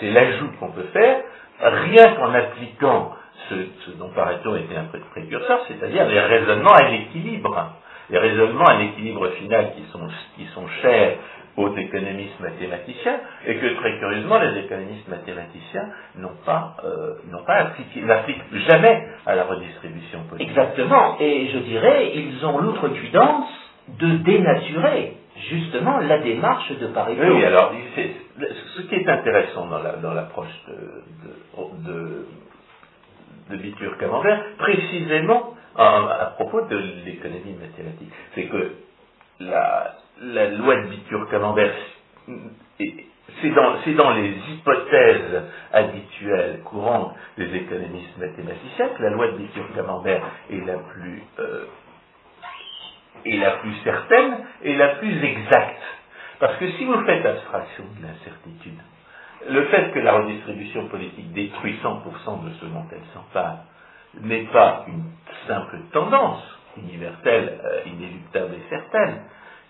[0.00, 1.22] c'est l'ajout qu'on peut faire,
[1.60, 3.12] rien qu'en appliquant
[3.48, 7.72] ce, dont Pareto était un précurseur, c'est-à-dire les raisonnements à l'équilibre.
[8.08, 11.16] Les raisonnements à l'équilibre final qui sont, qui sont chers
[11.56, 17.54] aux économistes mathématiciens, et que très curieusement, les économistes mathématiciens n'ont pas, euh, n'ont pas
[17.54, 20.50] appliqué, n'appliquent jamais à la redistribution politique.
[20.50, 23.48] Exactement, et je dirais, ils ont l'outrecuidance
[23.88, 25.16] de dénaturer
[25.48, 27.22] justement la démarche de Pareto.
[27.22, 27.72] Oui, alors,
[28.76, 32.26] ce qui est intéressant dans, la, dans l'approche de, de,
[33.50, 38.72] de, de Camembert, précisément à propos de l'économie mathématique, c'est que
[39.40, 41.74] la, la loi de Bitur-Camembert,
[43.42, 43.50] c'est
[43.94, 50.78] dans, les hypothèses habituelles, courantes des économistes mathématiciens que la loi de Bitur-Camembert est la
[50.78, 51.64] plus euh,
[53.24, 55.82] est la plus certaine et la plus exacte.
[56.38, 58.78] Parce que si vous faites abstraction de l'incertitude,
[59.48, 63.58] le fait que la redistribution politique détruit 100% de ce dont elle s'empare
[64.20, 65.04] n'est pas une
[65.46, 66.42] simple tendance
[66.76, 69.22] universelle, euh, inéluctable et certaine,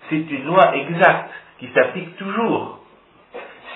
[0.09, 2.81] c'est une loi exacte qui s'applique toujours.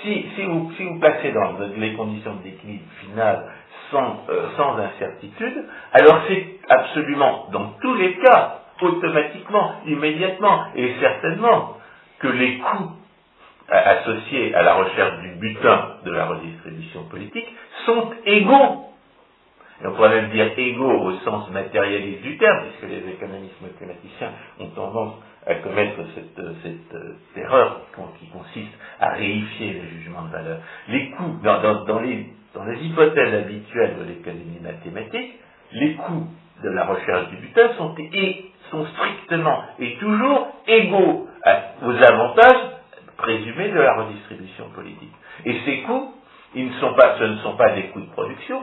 [0.03, 3.45] Si, vous, si, vous, dans les conditions d'équilibre final
[3.91, 11.77] sans, euh, sans incertitude, alors c'est absolument, dans tous les cas, automatiquement, immédiatement et certainement,
[12.21, 12.93] que les coûts
[13.69, 17.47] associés à la recherche du butin de la redistribution politique
[17.87, 18.87] sont égaux.
[19.83, 24.33] Et on pourrait même dire égaux au sens matérialiste du terme, puisque les économistes mathématiciens
[24.59, 25.15] ont tendance
[25.47, 27.81] à commettre cette, cette euh, erreur
[28.19, 30.59] qui consiste à réifier les jugements de valeur.
[30.89, 35.35] Les coûts, dans, les, dans les hypothèses habituelles de l'économie mathématique,
[35.73, 36.27] les coûts
[36.63, 41.29] de la recherche du butin sont, et, sont strictement et toujours égaux
[41.83, 42.71] aux avantages
[43.17, 45.13] présumés de la redistribution politique.
[45.47, 46.15] Et ces coûts,
[46.55, 48.63] ils ne sont pas, ce ne sont pas des coûts de production,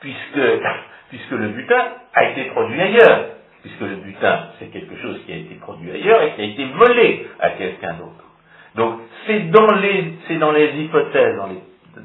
[0.00, 0.40] puisque,
[1.10, 3.26] puisque le butin a été produit ailleurs
[3.62, 6.64] puisque le butin, c'est quelque chose qui a été produit ailleurs et qui a été
[6.66, 8.24] volé à quelqu'un d'autre.
[8.74, 11.36] Donc, c'est dans les, c'est dans les hypothèses,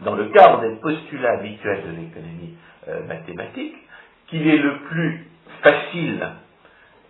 [0.04, 2.56] dans, le cadre des postulats habituels de l'économie
[2.88, 3.76] euh, mathématique,
[4.28, 5.28] qu'il est le plus
[5.64, 6.28] facile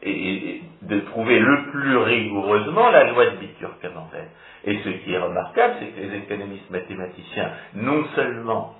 [0.04, 4.28] et, de trouver le plus rigoureusement la loi de Bitur-Camembert.
[4.64, 8.76] Et ce qui est remarquable, c'est que les économistes mathématiciens, non seulement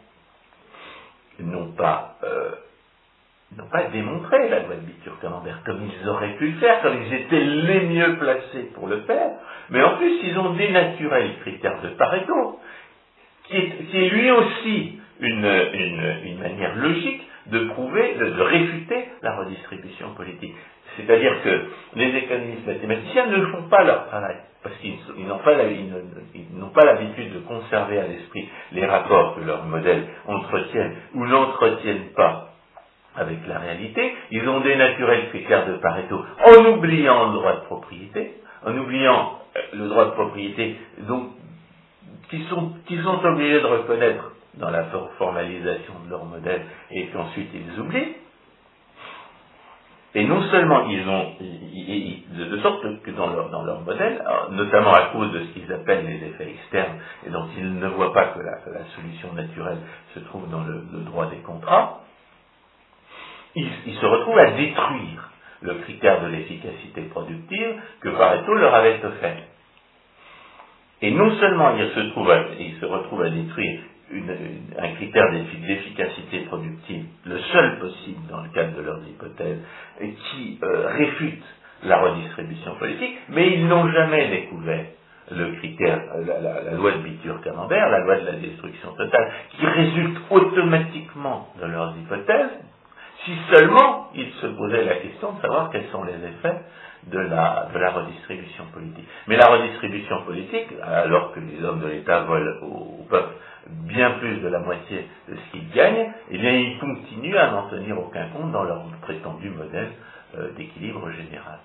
[1.40, 2.52] n'ont pas euh,
[3.56, 7.14] n'ont pas démontré la loi de Bitur-Camembert comme ils auraient pu le faire, comme ils
[7.14, 9.32] étaient les mieux placés pour le faire,
[9.70, 12.60] mais en plus ils ont dénaturé le critère de Pareto,
[13.46, 20.54] qui est, lui aussi une, manière logique de prouver, de, réfuter la redistribution politique.
[20.98, 27.34] C'est-à-dire que les économistes mathématiciens ne font pas leur travail, parce qu'ils n'ont pas l'habitude
[27.34, 32.57] de conserver à l'esprit les rapports que leurs modèles entretiennent ou n'entretiennent pas
[33.18, 37.66] avec la réalité, ils ont dénaturé le critère de Pareto en oubliant le droit de
[37.66, 38.34] propriété,
[38.66, 40.78] en oubliant euh, le droit de propriété
[41.08, 41.32] donc,
[42.30, 42.74] qui sont,
[43.24, 44.86] obligés de reconnaître dans la
[45.18, 48.16] formalisation de leur modèle et qu'ensuite ils oublient.
[50.16, 55.10] Et non seulement ils ont, de sorte que dans leur, dans leur modèle, notamment à
[55.14, 58.40] cause de ce qu'ils appellent les effets externes, et dont ils ne voient pas que
[58.40, 59.78] la, solution naturelle
[60.16, 62.02] se trouve dans le droit des contrats,
[63.58, 65.32] ils, se retrouvent à détruire
[65.62, 69.38] le critère de l'efficacité productive que Pareto leur avait offert.
[71.02, 71.90] Et non seulement ils
[72.80, 73.80] se, retrouvent à détruire
[74.80, 79.60] un critère d'efficacité productive, le seul possible dans le cadre de leurs hypothèses,
[80.00, 81.44] qui euh, réfute
[81.84, 84.86] la redistribution politique, mais ils n'ont jamais découvert
[85.30, 90.18] le critère, la, la loi de Bitur-Camembert, la loi de la destruction totale, qui résulte
[90.30, 92.60] automatiquement de leurs hypothèses,
[93.28, 96.62] si seulement il se posait la question de savoir quels sont les effets
[97.08, 99.08] de la, redistribution politique.
[99.28, 103.34] Mais la redistribution politique, alors que les hommes de l'État volent au, peuple
[103.68, 107.68] bien plus de la moitié de ce qu'ils gagnent, eh bien ils continuent à n'en
[107.70, 109.92] tenir aucun compte dans leur prétendu modèle
[110.38, 111.60] euh, d'équilibre général.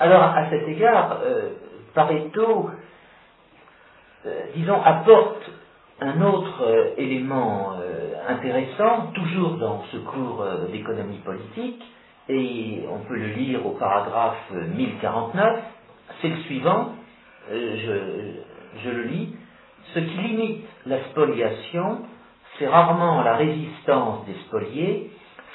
[0.00, 1.50] Alors, à cet égard, euh,
[1.94, 2.70] Pareto,
[4.26, 5.48] euh, disons, apporte
[6.02, 7.74] un autre euh, élément
[8.28, 11.82] intéressant, toujours dans ce cours d'économie politique,
[12.28, 15.58] et on peut le lire au paragraphe 1049,
[16.20, 16.92] c'est le suivant,
[17.50, 19.34] je, le lis,
[19.92, 22.02] ce qui limite la spoliation,
[22.58, 25.10] c'est rarement la résistance des spoliés,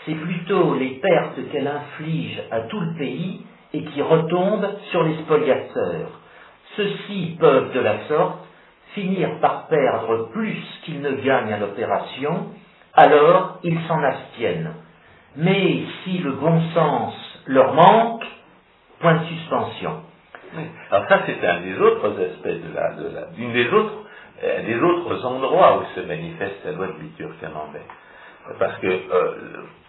[0.05, 3.41] c'est plutôt les pertes qu'elle inflige à tout le pays
[3.73, 6.19] et qui retombent sur les spoliateurs.
[6.75, 8.46] Ceux-ci peuvent de la sorte
[8.93, 12.47] finir par perdre plus qu'ils ne gagnent à l'opération,
[12.93, 14.73] alors ils s'en abstiennent.
[15.35, 17.13] Mais si le bon sens
[17.45, 18.25] leur manque,
[18.99, 20.01] point de suspension.
[20.89, 23.93] Alors ça, c'est un des autres aspects de la, de des autres,
[24.43, 27.81] euh, des autres endroits où se manifeste la loi de Bitur Camembert.
[28.59, 29.35] Parce que euh,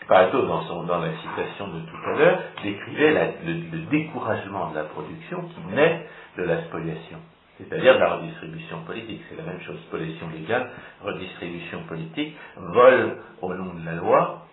[0.09, 4.85] Pareto, dans, son, dans la citation de tout à l'heure, décrivait le, découragement de la
[4.85, 7.19] production qui naît de la spoliation,
[7.59, 9.23] c'est-à-dire la redistribution politique.
[9.29, 10.71] C'est la même chose, spoliation légale,
[11.03, 14.47] redistribution politique, vol au nom de la loi.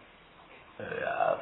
[0.81, 0.83] Euh,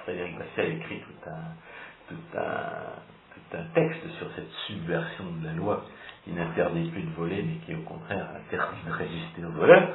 [0.04, 5.54] Frédéric Bastiat écrit tout un, tout, un, tout un texte sur cette subversion de la
[5.54, 5.86] loi
[6.24, 9.90] qui n'interdit plus de voler, mais qui au contraire interdit de résister aux voleurs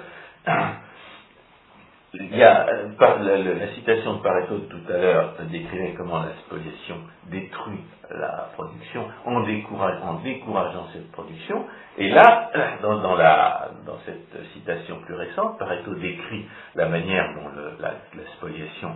[2.15, 6.33] il y a euh, la, citation de Pareto de tout à l'heure décrivait comment la
[6.47, 6.97] spoliation
[7.27, 7.81] détruit
[8.11, 11.67] la production en, décourageant cette production.
[11.99, 12.51] Et là,
[12.81, 17.93] dans, la, dans, cette citation plus récente, Pareto décrit la manière dont la,
[18.37, 18.91] spoliation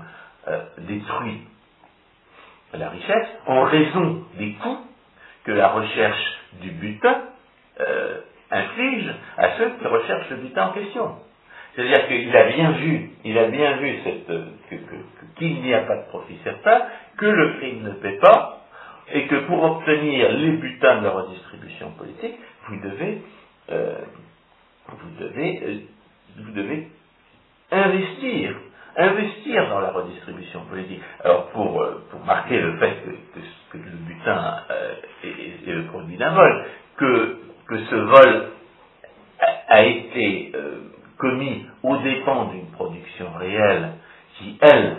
[0.48, 1.42] euh, détruit
[2.72, 4.86] la richesse en raison des coûts
[5.44, 7.22] que la recherche du butin
[7.80, 11.16] euh, inflige à ceux qui recherchent le butin en question.
[11.74, 14.30] C'est-à-dire qu'il a bien vu, il a bien vu cette,
[15.36, 16.82] qu'il n'y a pas de profit certain,
[17.16, 18.66] que le crime ne paie pas,
[19.12, 22.34] et que pour obtenir les butins de la redistribution politique,
[22.68, 23.22] vous devez,
[23.70, 23.98] euh,
[24.88, 25.78] vous devez, euh,
[26.38, 26.88] vous devez
[27.70, 28.54] investir,
[28.96, 31.00] investir dans la redistribution politique.
[31.24, 32.96] Alors pour, euh, pour marquer le fait
[33.72, 34.58] que, le butin
[35.24, 36.66] est, le produit d'un vol,
[36.98, 38.48] que, que ce vol
[39.68, 40.52] a, été
[41.18, 43.92] commis aux dépens d'une production réelle
[44.38, 44.96] qui, elle,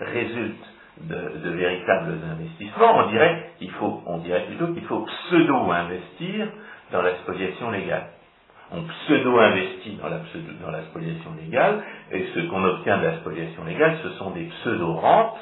[0.00, 0.64] résulte
[1.00, 6.48] de, véritables investissements, on dirait faut, on dirait plutôt qu'il faut pseudo-investir
[6.92, 8.08] dans la spoliation légale.
[8.72, 10.20] On pseudo-investit dans la,
[10.62, 14.44] dans la spoliation légale, et ce qu'on obtient de la spoliation légale, ce sont des
[14.44, 15.38] pseudo-rentes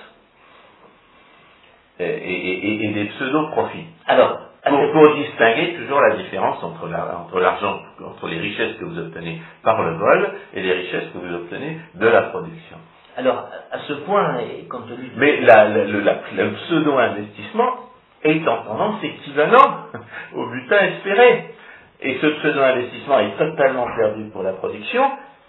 [1.98, 3.86] et, et des pseudo-profits.
[4.06, 6.88] Alors, pour, distinguer toujours la différence entre
[7.38, 11.34] l'argent, entre, les richesses que vous obtenez par le vol et les richesses que vous
[11.34, 12.76] obtenez de la production.
[13.16, 14.38] Alors, à ce point,
[14.68, 15.12] compte tenu de...
[15.16, 17.74] Mais le pseudo-investissement
[18.22, 19.86] est en tendance équivalent
[20.34, 21.54] au butin espéré.
[22.02, 25.04] Et ce pseudo-investissement est totalement perdu pour la production,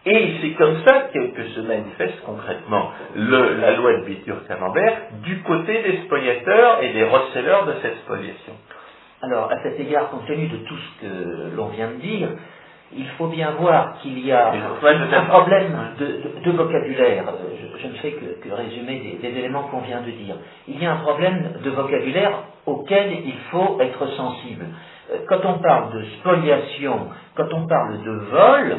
[0.05, 5.97] et c'est comme ça que, se manifeste concrètement la loi de Bitur-Camembert du côté des
[6.05, 8.53] spoliateurs et des receleurs de cette spoliation.
[9.23, 12.29] Alors, à cet égard, compte tenu de tout ce que l'on vient de dire,
[12.95, 17.25] il faut bien voir qu'il y a un problème de, vocabulaire.
[17.77, 20.35] Je, ne fais que, résumer des, éléments qu'on vient de dire.
[20.67, 22.31] Il y a un problème de vocabulaire
[22.65, 24.65] auquel il faut être sensible.
[25.11, 28.77] Euh, quand on parle de spoliation, quand on parle de vol,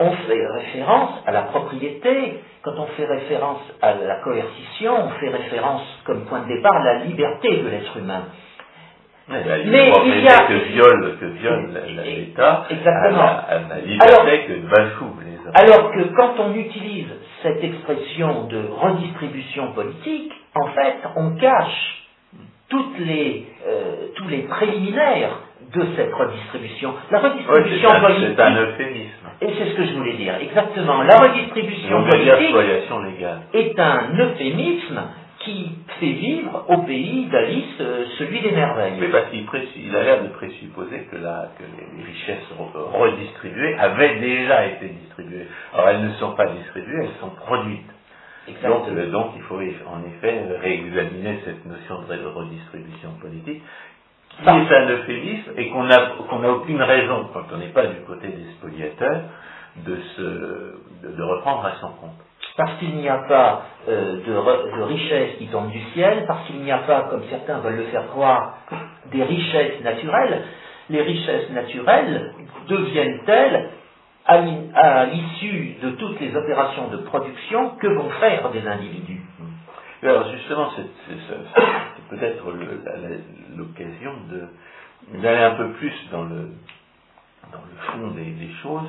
[0.00, 5.30] on fait référence à la propriété, quand on fait référence à la coercition, on fait
[5.30, 8.24] référence comme point de départ à la liberté de l'être humain.
[9.26, 9.42] Mais,
[10.04, 13.22] il y a que viole, que viole l'État exactement.
[13.22, 15.52] À la, liberté alors, que les hommes.
[15.54, 17.06] Alors que quand on utilise
[17.42, 22.04] cette expression de redistribution politique, en fait, on cache
[22.68, 25.38] toutes les, euh, tous les préliminaires
[25.72, 26.94] de cette redistribution.
[27.10, 28.34] La redistribution politique.
[28.36, 29.28] C'est un euphémisme.
[29.40, 31.02] Et c'est ce que je voulais dire, exactement.
[31.02, 32.54] La redistribution politique
[33.54, 35.02] est un euphémisme
[35.44, 35.70] qui
[36.00, 38.94] fait vivre au pays d'Alice euh, celui des merveilles.
[38.98, 41.64] Mais parce qu'il a l'air de présupposer que, que
[41.96, 42.48] les richesses
[42.92, 45.46] redistribuées avaient déjà été distribuées.
[45.72, 47.90] Alors elles ne sont pas distribuées, elles sont produites.
[48.62, 53.62] Donc, euh, donc, il faut en effet réexaminer cette notion de redistribution politique,
[54.42, 58.28] qui est un euphémisme et qu'on n'a aucune raison, quand on n'est pas du côté
[58.28, 59.22] des spoliateurs,
[59.76, 60.22] de, se,
[61.16, 62.20] de reprendre à son compte.
[62.56, 66.70] Parce qu'il n'y a pas euh, de, richesses qui tombent du ciel, parce qu'il n'y
[66.70, 68.58] a pas, comme certains veulent le faire croire,
[69.12, 70.42] des richesses naturelles,
[70.90, 72.32] les richesses naturelles
[72.68, 73.70] deviennent-elles
[74.26, 79.20] à l'issue de toutes les opérations de production que vont faire des individus.
[80.02, 81.16] Alors justement, c'est
[82.10, 82.44] peut-être
[83.56, 84.12] l'occasion
[85.14, 86.50] d'aller un peu plus dans le,
[87.52, 88.88] dans le fond des, choses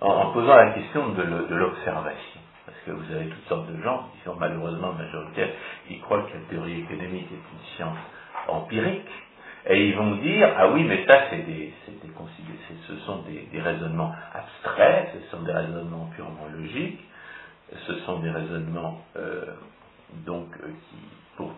[0.00, 2.40] en, posant la question de l'observation.
[2.86, 5.50] Que vous avez toutes sortes de gens qui sont malheureusement majoritaires,
[5.88, 7.98] qui croient que la théorie économique est une science
[8.48, 9.08] empirique,
[9.66, 11.72] et ils vont dire, ah oui, mais ça, c'est des,
[12.86, 17.00] ce sont des, raisonnements abstraits, ce sont des raisonnements purement logiques,
[17.86, 19.46] ce sont des raisonnements euh,
[20.26, 20.96] donc euh, qui,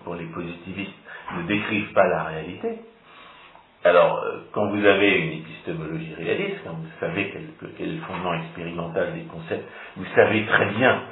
[0.05, 0.95] pour, les positivistes,
[1.37, 2.79] ne décrivent pas la réalité.
[3.83, 8.01] Alors, euh, quand vous avez une épistémologie réaliste, quand vous savez quel, quel est le
[8.03, 11.03] fondement expérimental des concepts, vous savez très bien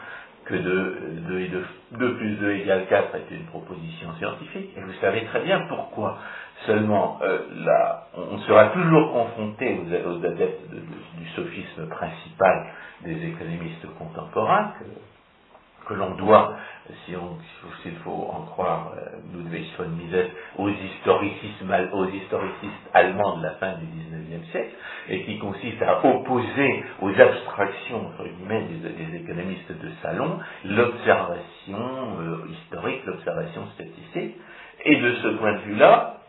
[0.47, 5.61] que 2, plus 2 égale 4 est une proposition scientifique, et vous savez très bien
[5.69, 6.19] pourquoi.
[6.67, 12.67] Seulement, euh, là, on sera toujours confronté aux, adeptes du sophisme principal
[13.05, 15.14] des économistes contemporains, que
[15.87, 16.57] que l'on doit,
[17.05, 17.39] si on,
[17.83, 21.63] s'il faut en croire euh, Ludwig von Mises, aux historicistes,
[21.93, 24.75] aux historicistes allemands de la fin du XIXe siècle,
[25.09, 32.49] et qui consiste à opposer aux abstractions entre guillemets des, économistes de salon l'observation euh,
[32.51, 34.37] historique, l'observation statistique.
[34.87, 36.21] Et de ce point de vue-là,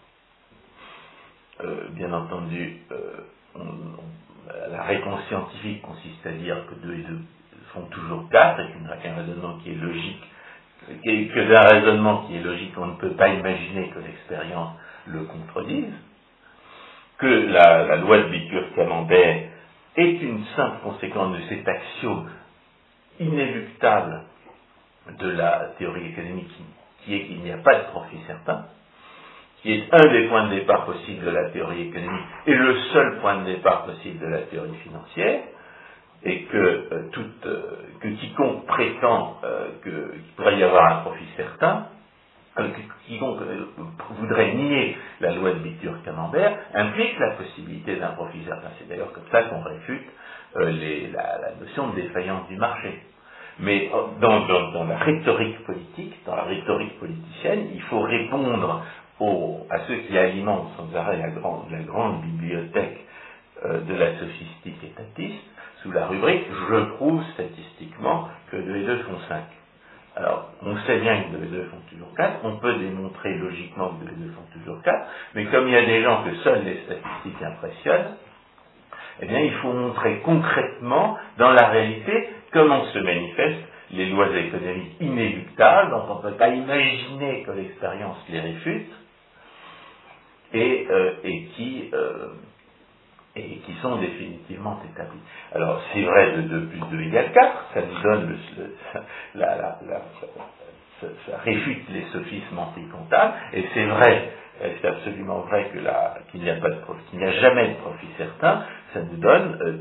[1.64, 2.78] euh, bien entendu,
[4.70, 7.20] la réponse scientifique consiste à dire que 2 et 2
[7.74, 10.24] font toujours 4, et qu'un raisonnement qui est logique,
[11.03, 14.76] que d'un raisonnement qui est logique, on ne peut pas imaginer que l'expérience
[15.07, 15.93] le contredise,
[17.18, 19.49] que la, loi de Bicker-Camembert
[19.95, 22.30] est une simple conséquence de cet axiome
[23.20, 24.24] inéluctable
[25.20, 26.49] de la théorie économique
[27.03, 28.66] qui, est qu'il n'y a pas de profit certain,
[29.61, 33.20] qui est un des points de départ possibles de la théorie économique et le seul
[33.22, 35.43] point de départ possible de la théorie financière,
[36.26, 37.09] et que, euh,
[37.45, 37.61] euh,
[38.01, 41.88] que quiconque prétend euh, qu'il pourrait y avoir un profit certain,
[43.07, 43.41] quiconque
[44.17, 48.69] voudrait nier la loi de Bitur-Camembert, implique la possibilité d'un profit certain.
[48.80, 50.07] C'est d'ailleurs comme ça qu'on réfute
[50.55, 52.97] la, notion de défaillance du marché.
[53.59, 54.47] Mais dans,
[54.86, 58.84] la rhétorique politique, dans la rhétorique politicienne, il faut répondre
[59.69, 62.99] à ceux qui alimentent sans arrêt la grande, la grande bibliothèque
[63.65, 65.55] de la sophistique étatiste,
[65.86, 69.43] sous la rubrique Je prouve statistiquement que 2 et 2 font 5.
[70.15, 73.89] Alors, on sait bien que 2 et 2 font toujours 4, on peut démontrer logiquement
[73.89, 76.36] que 2 et 2 font toujours 4, mais comme il y a des gens que
[76.38, 78.15] seules les statistiques impressionnent,
[79.21, 84.95] eh bien, il faut montrer concrètement, dans la réalité, comment se manifestent les lois économiques
[84.99, 88.91] inéluctables, dont on ne peut pas imaginer que l'expérience les réfute,
[90.53, 91.11] et, euh,
[91.55, 92.27] qui, euh,
[93.36, 95.19] et qui sont définitivement établis.
[95.53, 98.99] Alors, c'est vrai de 2 plus 2 égale 4, ça nous donne le,
[99.36, 100.01] la, la, la,
[101.01, 104.29] ça, réfute les sophismes anticomptables, et c'est vrai,
[104.81, 106.77] c'est absolument vrai qu'il n'y a pas de
[107.09, 108.63] qu'il n'y a jamais de profit certain,
[108.93, 109.77] ça nous donne euh,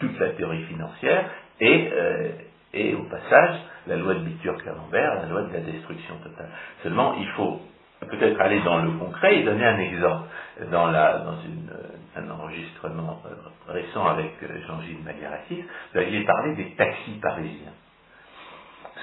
[0.00, 1.30] toute la théorie financière
[1.60, 2.30] et, euh,
[2.74, 6.50] et au passage la loi de Bitur-Camembert, la loi de la destruction totale.
[6.82, 7.60] Seulement, il faut
[8.06, 10.28] peut-être aller dans le concret et donner un exemple.
[10.72, 11.70] Dans, la, dans une,
[12.18, 17.74] un enregistrement euh, récent avec euh, Jean-Gilles Magliaratis, vous aviez parlé des taxis parisiens.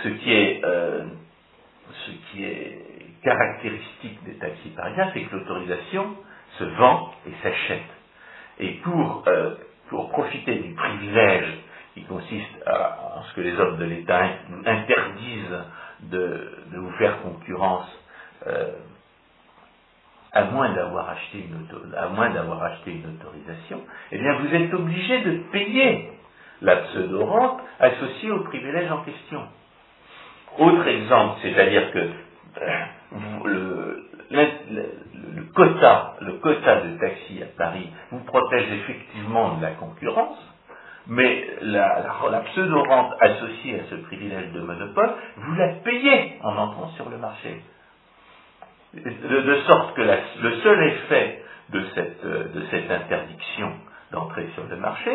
[0.04, 1.06] Ce qui est, euh,
[2.06, 2.86] ce qui est
[3.24, 6.16] caractéristique des taxis parisiens, c'est que l'autorisation
[6.60, 7.82] se vend et s'achète.
[8.60, 9.26] Et pour,
[9.90, 11.54] pour profiter du privilège
[11.96, 14.24] qui consiste à, en ce que les hommes de l'État
[14.66, 15.64] interdisent
[16.04, 17.90] de, de, vous faire concurrence
[20.36, 20.72] à moins
[22.32, 23.82] d'avoir acheté une autorisation,
[24.12, 26.12] eh bien vous êtes obligé de payer
[26.62, 29.44] la pseudo-rente associée au privilège en question.
[30.60, 32.86] Autre exemple, c'est-à-dire que euh,
[34.32, 40.40] le, quota, le quota de taxi à Paris vous protège effectivement de la concurrence,
[41.08, 47.10] mais la pseudo-rente associée à ce privilège de monopole, vous la payez en entrant sur
[47.10, 47.62] le marché
[48.96, 53.72] de, sorte que le seul effet de cette, de cette interdiction
[54.12, 55.12] d'entrer sur le marché,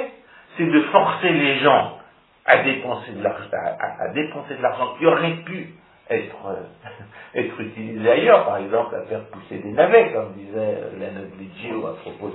[0.57, 1.99] c'est de forcer les gens
[2.45, 5.75] à dépenser de l'argent, à, dépenser de l'argent qui aurait pu
[6.09, 6.59] être,
[7.35, 11.97] être utilisé ailleurs, par exemple à faire pousser des navets, comme disait Leonard Liggio à
[11.97, 12.33] propos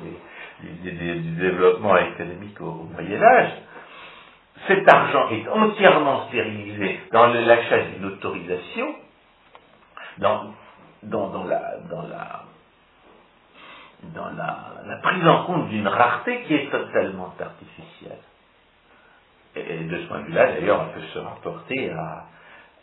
[0.61, 0.91] du
[1.37, 3.51] développement économique au, Moyen Âge.
[4.67, 8.95] cet argent est entièrement stérilisé dans l'achat d'une autorisation,
[10.19, 10.53] dans,
[11.05, 12.43] dans, la, dans, la,
[14.13, 18.19] dans la, prise en compte d'une rareté qui est totalement artificielle.
[19.55, 22.25] Et de ce point de vue-là, d'ailleurs, on peut se rapporter à,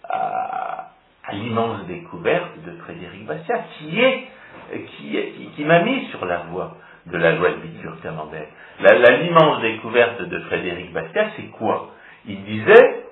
[0.09, 0.89] à,
[1.33, 4.29] l'immense découverte de Frédéric Bastiat, qui est,
[4.97, 8.47] qui, qui, m'a mis sur la voie de la loi de Bitur-Camembert.
[8.81, 11.91] L'immense découverte de Frédéric Bastiat, c'est quoi?
[12.27, 13.05] Il disait,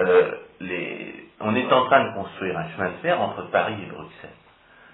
[0.00, 3.86] euh, les, on est en train de construire un chemin de fer entre Paris et
[3.86, 4.30] Bruxelles.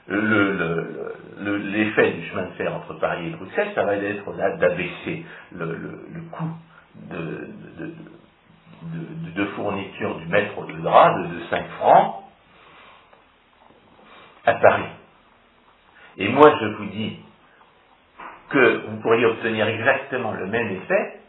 [0.08, 5.78] L'effet du chemin de fer entre Paris et Bruxelles, ça va être d'abaisser le,
[6.32, 6.50] coût
[7.10, 7.48] de,
[9.34, 12.24] de, fourniture du mètre de drap de, 5 francs
[14.44, 14.88] à Paris.
[16.18, 17.20] Et moi, je vous dis
[18.50, 21.20] que vous pourriez obtenir exactement le même effet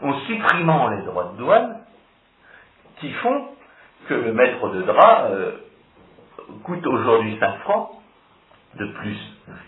[0.00, 1.80] en supprimant les droits de douane
[2.98, 3.51] qui font
[4.08, 5.52] que le mètre de drap euh,
[6.64, 7.90] coûte aujourd'hui 5 francs
[8.74, 9.18] de plus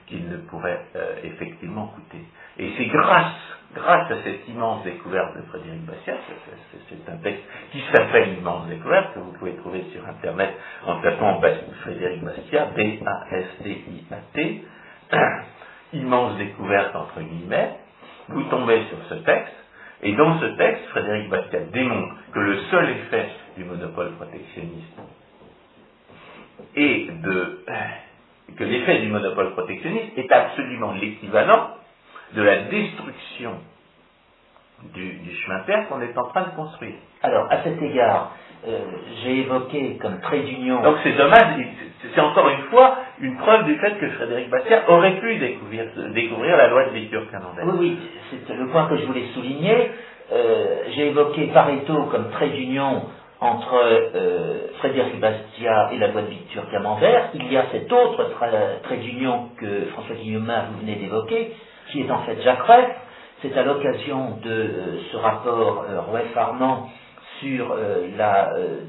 [0.06, 2.24] qu'il ne pourrait euh, effectivement coûter.
[2.58, 3.34] Et c'est grâce,
[3.74, 6.16] grâce à cette immense découverte de Frédéric Bastiat,
[6.88, 10.54] c'est un texte qui s'appelle Immense découverte, que vous pouvez trouver sur Internet
[10.86, 11.40] en tapant
[11.82, 14.64] Frédéric Bastiat, B-A-S-T-I-A-T,
[15.92, 17.76] immense découverte entre guillemets,
[18.28, 19.63] vous tombez sur ce texte,
[20.04, 23.26] et dans ce texte, Frédéric Bastiat démontre que le seul effet
[23.56, 25.00] du monopole protectionniste
[26.76, 27.64] est de
[28.56, 31.70] que l'effet du monopole protectionniste est absolument l'équivalent
[32.34, 33.54] de la destruction
[34.92, 36.96] du, chemin de fer qu'on est en train de construire.
[37.22, 38.32] Alors, à cet égard,
[38.66, 38.78] euh,
[39.22, 40.80] j'ai évoqué comme trait d'union.
[40.82, 41.56] Donc c'est dommage,
[42.14, 45.84] c'est encore une fois une preuve du fait que Frédéric Bastiat aurait pu découvrir,
[46.14, 47.64] découvrir la loi de Victor Canandel.
[47.66, 47.98] Oui, oui,
[48.46, 49.90] c'est le point que je voulais souligner.
[50.32, 53.02] Euh, j'ai évoqué Pareto comme trait d'union
[53.40, 57.30] entre euh, Frédéric Bastiat et la loi de Victor Camembert.
[57.34, 58.30] Il y a cet autre
[58.84, 61.52] trait d'union que François Guillaume vous venez d'évoquer,
[61.90, 62.88] qui est en fait Jacques Rueff.
[63.42, 64.70] C'est à l'occasion de
[65.12, 66.88] ce rapport Rueff-Armand
[67.44, 68.80] sur euh, la, euh,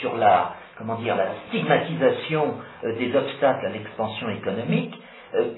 [0.00, 4.94] sur la, comment dire, la stigmatisation euh, des obstacles à l'expansion économique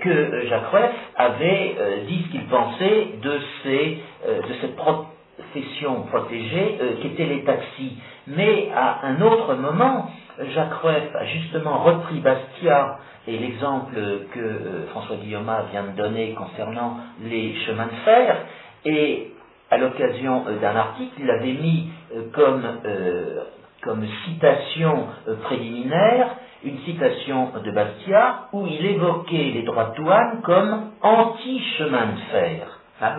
[0.01, 1.77] que Jacques Rueff avait
[2.09, 7.97] dit ce qu'il pensait de, ces, de cette profession protégée qu'étaient les taxis.
[8.27, 10.11] Mais à un autre moment,
[10.57, 13.95] Jacques Rueff a justement repris Bastia et l'exemple
[14.35, 18.39] que François Guillaume vient de donner concernant les chemins de fer,
[18.87, 19.31] et
[19.71, 21.91] à l'occasion d'un article, il avait mis
[22.33, 23.45] comme, euh,
[23.83, 30.43] comme citation euh, préliminaire une citation de Bastia où il évoquait les droits de douane
[30.43, 32.81] comme anti-chemin de fer.
[33.01, 33.17] Ah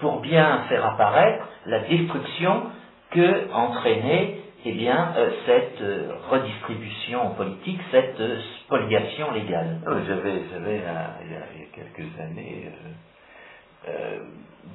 [0.00, 2.64] pour bien faire apparaître la destruction
[3.10, 5.14] que entraînait eh bien,
[5.46, 5.82] cette
[6.30, 8.20] redistribution politique, cette
[8.64, 9.78] spoliation légale.
[9.86, 11.40] Ah j'avais, il, y a,
[11.72, 12.70] quelques années,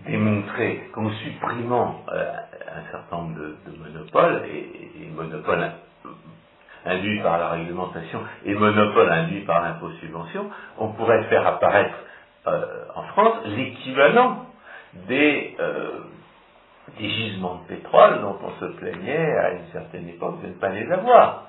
[0.05, 2.03] démontré qu'en supprimant
[2.75, 5.71] un certain nombre de, monopoles, et, monopoles
[6.85, 11.95] induits par la réglementation et monopoles induits par l'impôt-subvention, on pourrait faire apparaître
[12.47, 14.45] euh, en France l'équivalent
[15.07, 15.99] des, euh,
[16.99, 20.69] des gisements de pétrole dont on se plaignait à une certaine époque de ne pas
[20.69, 21.47] les avoir.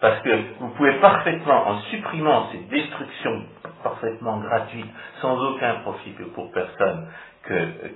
[0.00, 3.44] Parce que vous pouvez parfaitement, en supprimant ces destructions
[3.82, 7.08] parfaitement gratuites, sans aucun profit pour personne,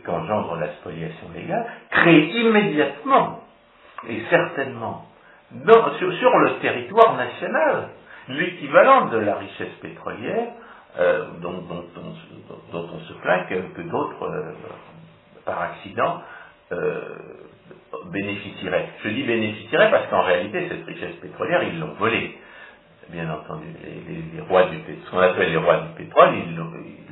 [0.05, 3.41] qu'engendre la spoliation légale, crée immédiatement
[4.09, 5.07] et certainement
[5.99, 7.89] sur, le territoire national
[8.29, 10.49] l'équivalent de la richesse pétrolière
[10.99, 11.63] euh, dont,
[12.73, 14.53] on se plaint que, d'autres, euh,
[15.45, 16.23] par accident,
[16.73, 17.01] euh,
[18.07, 18.89] bénéficieraient.
[19.03, 22.39] Je dis bénéficieraient parce qu'en réalité, cette richesse pétrolière, ils l'ont volée.
[23.11, 26.57] Bien entendu, les, rois du pétrole, ce qu'on appelle les rois du pétrole, ils,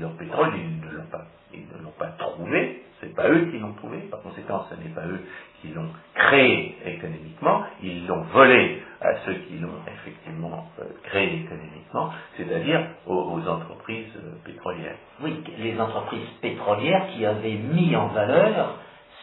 [0.01, 3.59] leur pétrole, ils ne l'ont pas ils ne l'ont pas trouvé, c'est pas eux qui
[3.59, 5.21] l'ont trouvé, par conséquent ce n'est pas eux
[5.61, 12.11] qui l'ont créé économiquement, ils l'ont volé à ceux qui l'ont effectivement euh, créé économiquement,
[12.37, 14.97] c'est-à-dire aux, entreprises euh, pétrolières.
[15.23, 18.79] Oui, les entreprises pétrolières qui avaient mis en valeur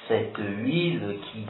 [0.09, 1.45] cette huile qui,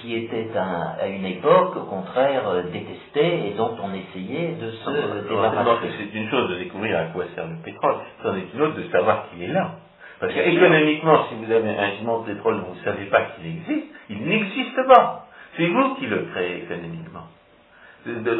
[0.00, 4.90] qui était à, une époque, au contraire, euh, détestée et dont on essayait de se
[4.90, 5.88] ah, débarrasser.
[5.98, 8.88] C'est une chose de découvrir à quoi sert le pétrole, c'en est une autre de
[8.90, 9.76] savoir qu'il est là.
[10.20, 13.46] Parce qu'économiquement, si vous avez un gisement de pétrole dont vous ne savez pas qu'il
[13.46, 15.26] existe, il n'existe pas.
[15.56, 17.26] C'est vous qui le créez économiquement.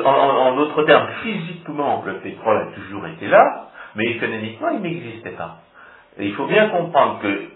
[0.05, 5.59] En, d'autres termes, physiquement, le pétrole a toujours été là, mais économiquement, il n'existait pas.
[6.19, 7.49] Et il faut bien comprendre que,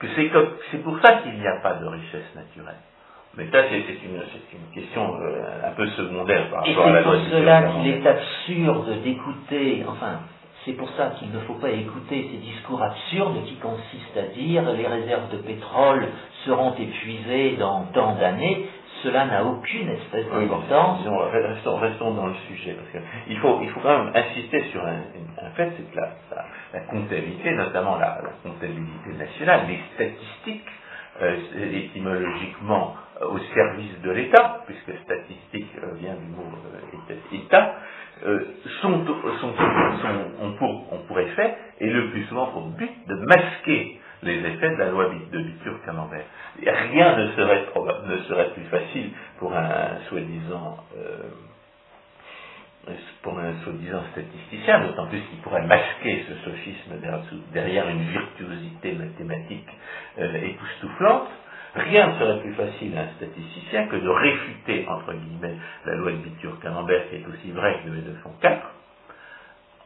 [0.00, 2.80] c'est pour ça qu'il n'y a pas de richesse naturelle.
[3.36, 7.04] Mais ça, c'est une, une, question euh, un peu secondaire par rapport à la c'est
[7.04, 10.20] pour cela qu'il est absurde d'écouter, enfin,
[10.64, 14.62] c'est pour ça qu'il ne faut pas écouter ces discours absurdes qui consistent à dire
[14.72, 16.06] les réserves de pétrole
[16.44, 18.68] seront épuisées dans tant d'années.
[19.04, 21.04] Cela n'a aucune espèce d'importance.
[21.78, 25.02] restons, dans le sujet, parce qu'il faut, il faut quand même insister sur un,
[25.54, 26.00] fait, c'est que
[26.72, 30.66] la, comptabilité, notamment la, comptabilité nationale, les statistiques,
[31.22, 31.36] euh,
[31.72, 36.44] étymologiquement euh, au service de l'État, puisque statistique euh, vient du mot
[37.32, 37.76] État,
[38.80, 39.04] sont,
[40.40, 44.90] on, pourrait faire, et le plus souvent pour but de masquer les effets de la
[44.90, 46.24] loi de Biturk en envers.
[46.62, 47.66] Rien ne serait,
[48.06, 51.18] ne serait plus facile pour un soi-disant euh,
[53.22, 56.94] pour un soi-disant statisticien, d'autant plus qu'il pourrait masquer ce sophisme
[57.52, 59.68] derrière une virtuosité mathématique
[60.18, 61.28] euh, époustouflante.
[61.74, 65.56] Rien ne serait plus facile à un statisticien que de réfuter, entre guillemets,
[65.86, 68.70] la loi de Bitur-Camembert qui est aussi vraie que de 204,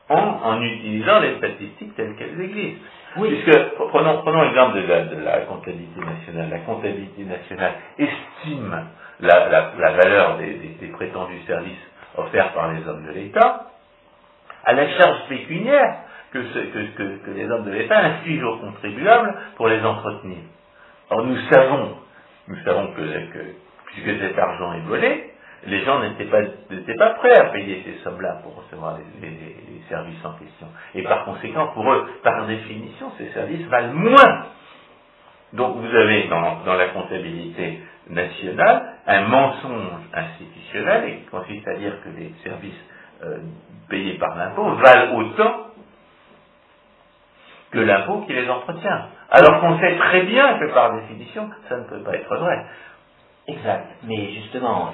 [0.09, 2.81] en, en utilisant les statistiques telles qu'elles existent.
[3.17, 3.29] Oui.
[3.31, 6.51] Puisque, prenons, prenons l'exemple de, de la, comptabilité nationale.
[6.51, 8.85] La comptabilité nationale estime
[9.21, 11.79] la, la, la valeur des, des, prétendus services
[12.17, 13.67] offerts par les hommes de l'État
[14.65, 15.97] à la charge pécuniaire
[16.33, 20.39] que, ce, que, que, les hommes de l'État infligent aux contribuables pour les entretenir.
[21.11, 21.97] Or, nous savons,
[22.49, 23.39] nous savons que, que
[23.87, 25.33] puisque cet argent est volé,
[25.67, 30.33] les gens n'étaient pas, pas prêts à payer ces sommes-là pour recevoir les, services en
[30.35, 30.67] question.
[30.95, 34.47] Et par conséquent, pour eux, par définition, ces services valent moins.
[35.55, 37.81] Donc vous avez dans la comptabilité
[38.11, 42.85] nationale un mensonge institutionnel et qui consiste à dire que les services
[43.25, 43.39] euh,
[43.89, 45.67] payés par l'impôt valent autant
[47.71, 49.09] que l'impôt qui les entretient.
[49.31, 52.65] Alors qu'on sait très bien que par définition, ça ne peut pas être vrai.
[53.47, 53.87] Exact.
[54.05, 54.93] Mais justement,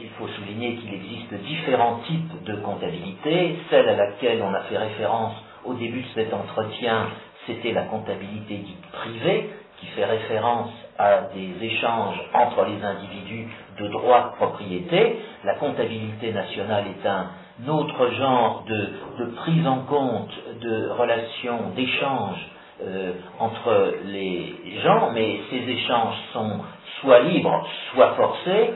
[0.00, 3.56] il faut souligner qu'il existe différents types de comptabilité.
[3.70, 5.34] Celle à laquelle on a fait référence
[5.64, 7.08] au début de cet entretien,
[7.46, 13.88] c'était la comptabilité dite privée, qui fait référence à des échanges entre les individus de
[13.88, 15.18] droit de propriété.
[15.44, 22.48] La comptabilité nationale est un autre genre de, prise en compte de relations, d'échanges
[22.82, 26.60] euh, entre les gens, mais ces échanges sont
[27.00, 28.74] soit libres, soit forcés,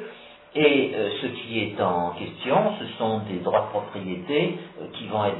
[0.54, 5.06] et euh, ce qui est en question, ce sont des droits de propriété euh, qui
[5.08, 5.36] vont être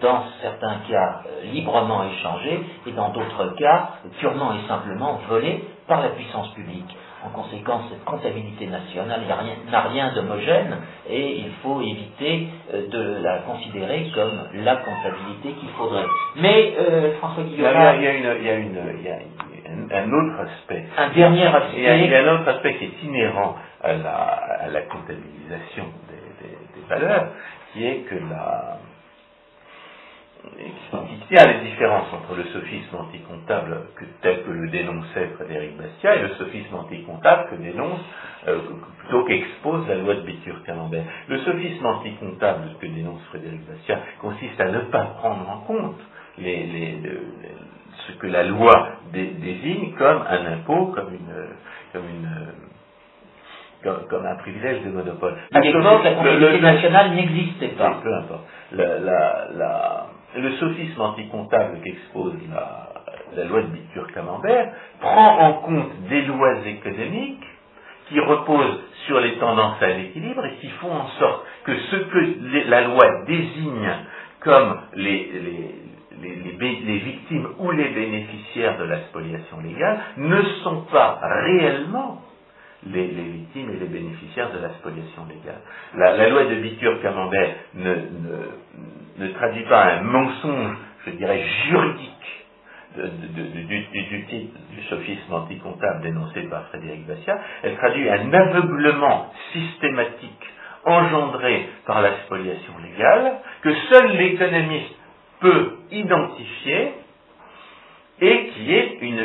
[0.00, 1.22] dans certains cas
[1.52, 3.88] librement échangés et dans d'autres cas
[4.20, 6.96] purement et simplement volés par la puissance publique.
[7.24, 9.22] En conséquence, cette comptabilité nationale
[9.70, 10.76] n'a rien, d'homogène
[11.08, 16.04] et il faut éviter euh, de la considérer comme la comptabilité qu'il faudrait.
[16.36, 17.72] Mais euh, François Guillaume.
[17.96, 18.06] Il y
[18.50, 18.78] a, une,
[19.90, 20.84] un autre aspect.
[20.98, 21.78] Un dernier aspect.
[21.78, 27.28] Il y a, un autre aspect qui est inhérent à la, comptabilisation des, valeurs,
[27.72, 28.78] qui est que la,
[30.56, 33.86] qui tient les différences entre le sophisme anticomptable
[34.22, 38.00] tel que le dénonçait Frédéric Bastia et le sophisme anticomptable que dénonce,
[38.48, 38.58] euh,
[38.98, 41.04] plutôt qu'expose la loi de Bitur-Camembert.
[41.28, 46.00] Le sophisme anticomptable que dénonce Frédéric Bastia consiste à ne pas prendre en compte
[46.36, 51.48] ce que la loi désigne comme un impôt, comme une,
[51.92, 52.04] comme
[53.86, 55.34] un privilège de monopole.
[55.50, 58.00] la comptabilité nationale n'existait pas.
[58.02, 58.44] Peu importe.
[58.72, 60.06] la,
[60.36, 62.34] le sophisme anticomptable qu'expose
[63.36, 67.44] la, loi de Bitur-Camembert prend en compte des lois économiques
[68.08, 72.68] qui reposent sur les tendances à l'équilibre et qui font en sorte que ce que
[72.68, 73.90] la loi désigne
[74.40, 75.30] comme les,
[76.20, 82.20] les, victimes ou les bénéficiaires de la spoliation légale ne sont pas réellement
[82.92, 85.60] les, victimes et les bénéficiaires de la spoliation légale.
[85.96, 87.94] La, loi de Bitur-Camembert ne,
[89.18, 90.76] ne traduit pas un mensonge,
[91.06, 92.10] je dirais, juridique
[92.96, 100.46] du, sophisme anticomptable dénoncé par Frédéric Bassia, elle traduit un aveuglement systématique
[100.84, 104.94] engendré par la spoliation légale que seul l'économiste
[105.40, 106.92] peut identifier
[108.20, 109.16] et qui est une,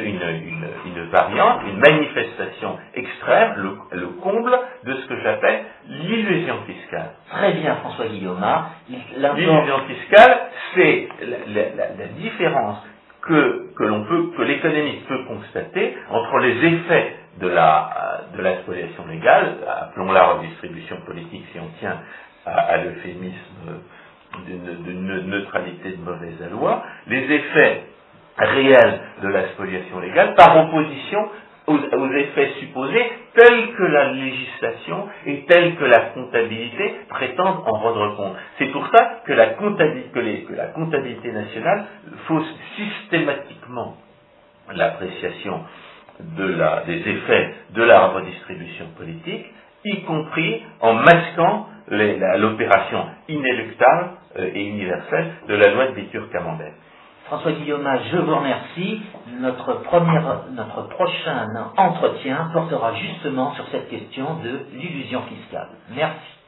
[1.11, 7.11] variante, une manifestation extrême, le, comble de ce que j'appelle l'illusion fiscale.
[7.29, 8.43] Très bien, François Guillaume.
[8.89, 10.39] L'illusion fiscale,
[10.73, 12.77] c'est la, différence
[13.21, 19.05] que, l'on peut, que l'économiste peut constater entre les effets de la, de la spoliation
[19.07, 21.97] légale, appelons-la redistribution politique si on tient
[22.45, 23.81] à, l'euphémisme
[24.45, 27.83] d'une neutralité de mauvaise loi, les effets
[28.45, 31.29] réel de la spoliation légale par opposition
[31.67, 38.15] aux, effets supposés tels que la législation et tels que la comptabilité prétendent en rendre
[38.15, 38.35] compte.
[38.57, 41.85] C'est pour ça que la comptabilité, que la comptabilité nationale
[42.27, 43.97] fausse systématiquement
[44.73, 45.61] l'appréciation
[46.19, 49.45] des effets de la redistribution politique,
[49.85, 56.73] y compris en masquant l'opération inéluctable euh, et universelle de la loi de Bitur-Camembert.
[57.29, 59.01] François Guillaume, je vous remercie.
[59.39, 59.81] Notre,
[60.51, 65.69] notre prochain entretien portera justement sur cette question de l'illusion fiscale.
[65.95, 66.38] Merci.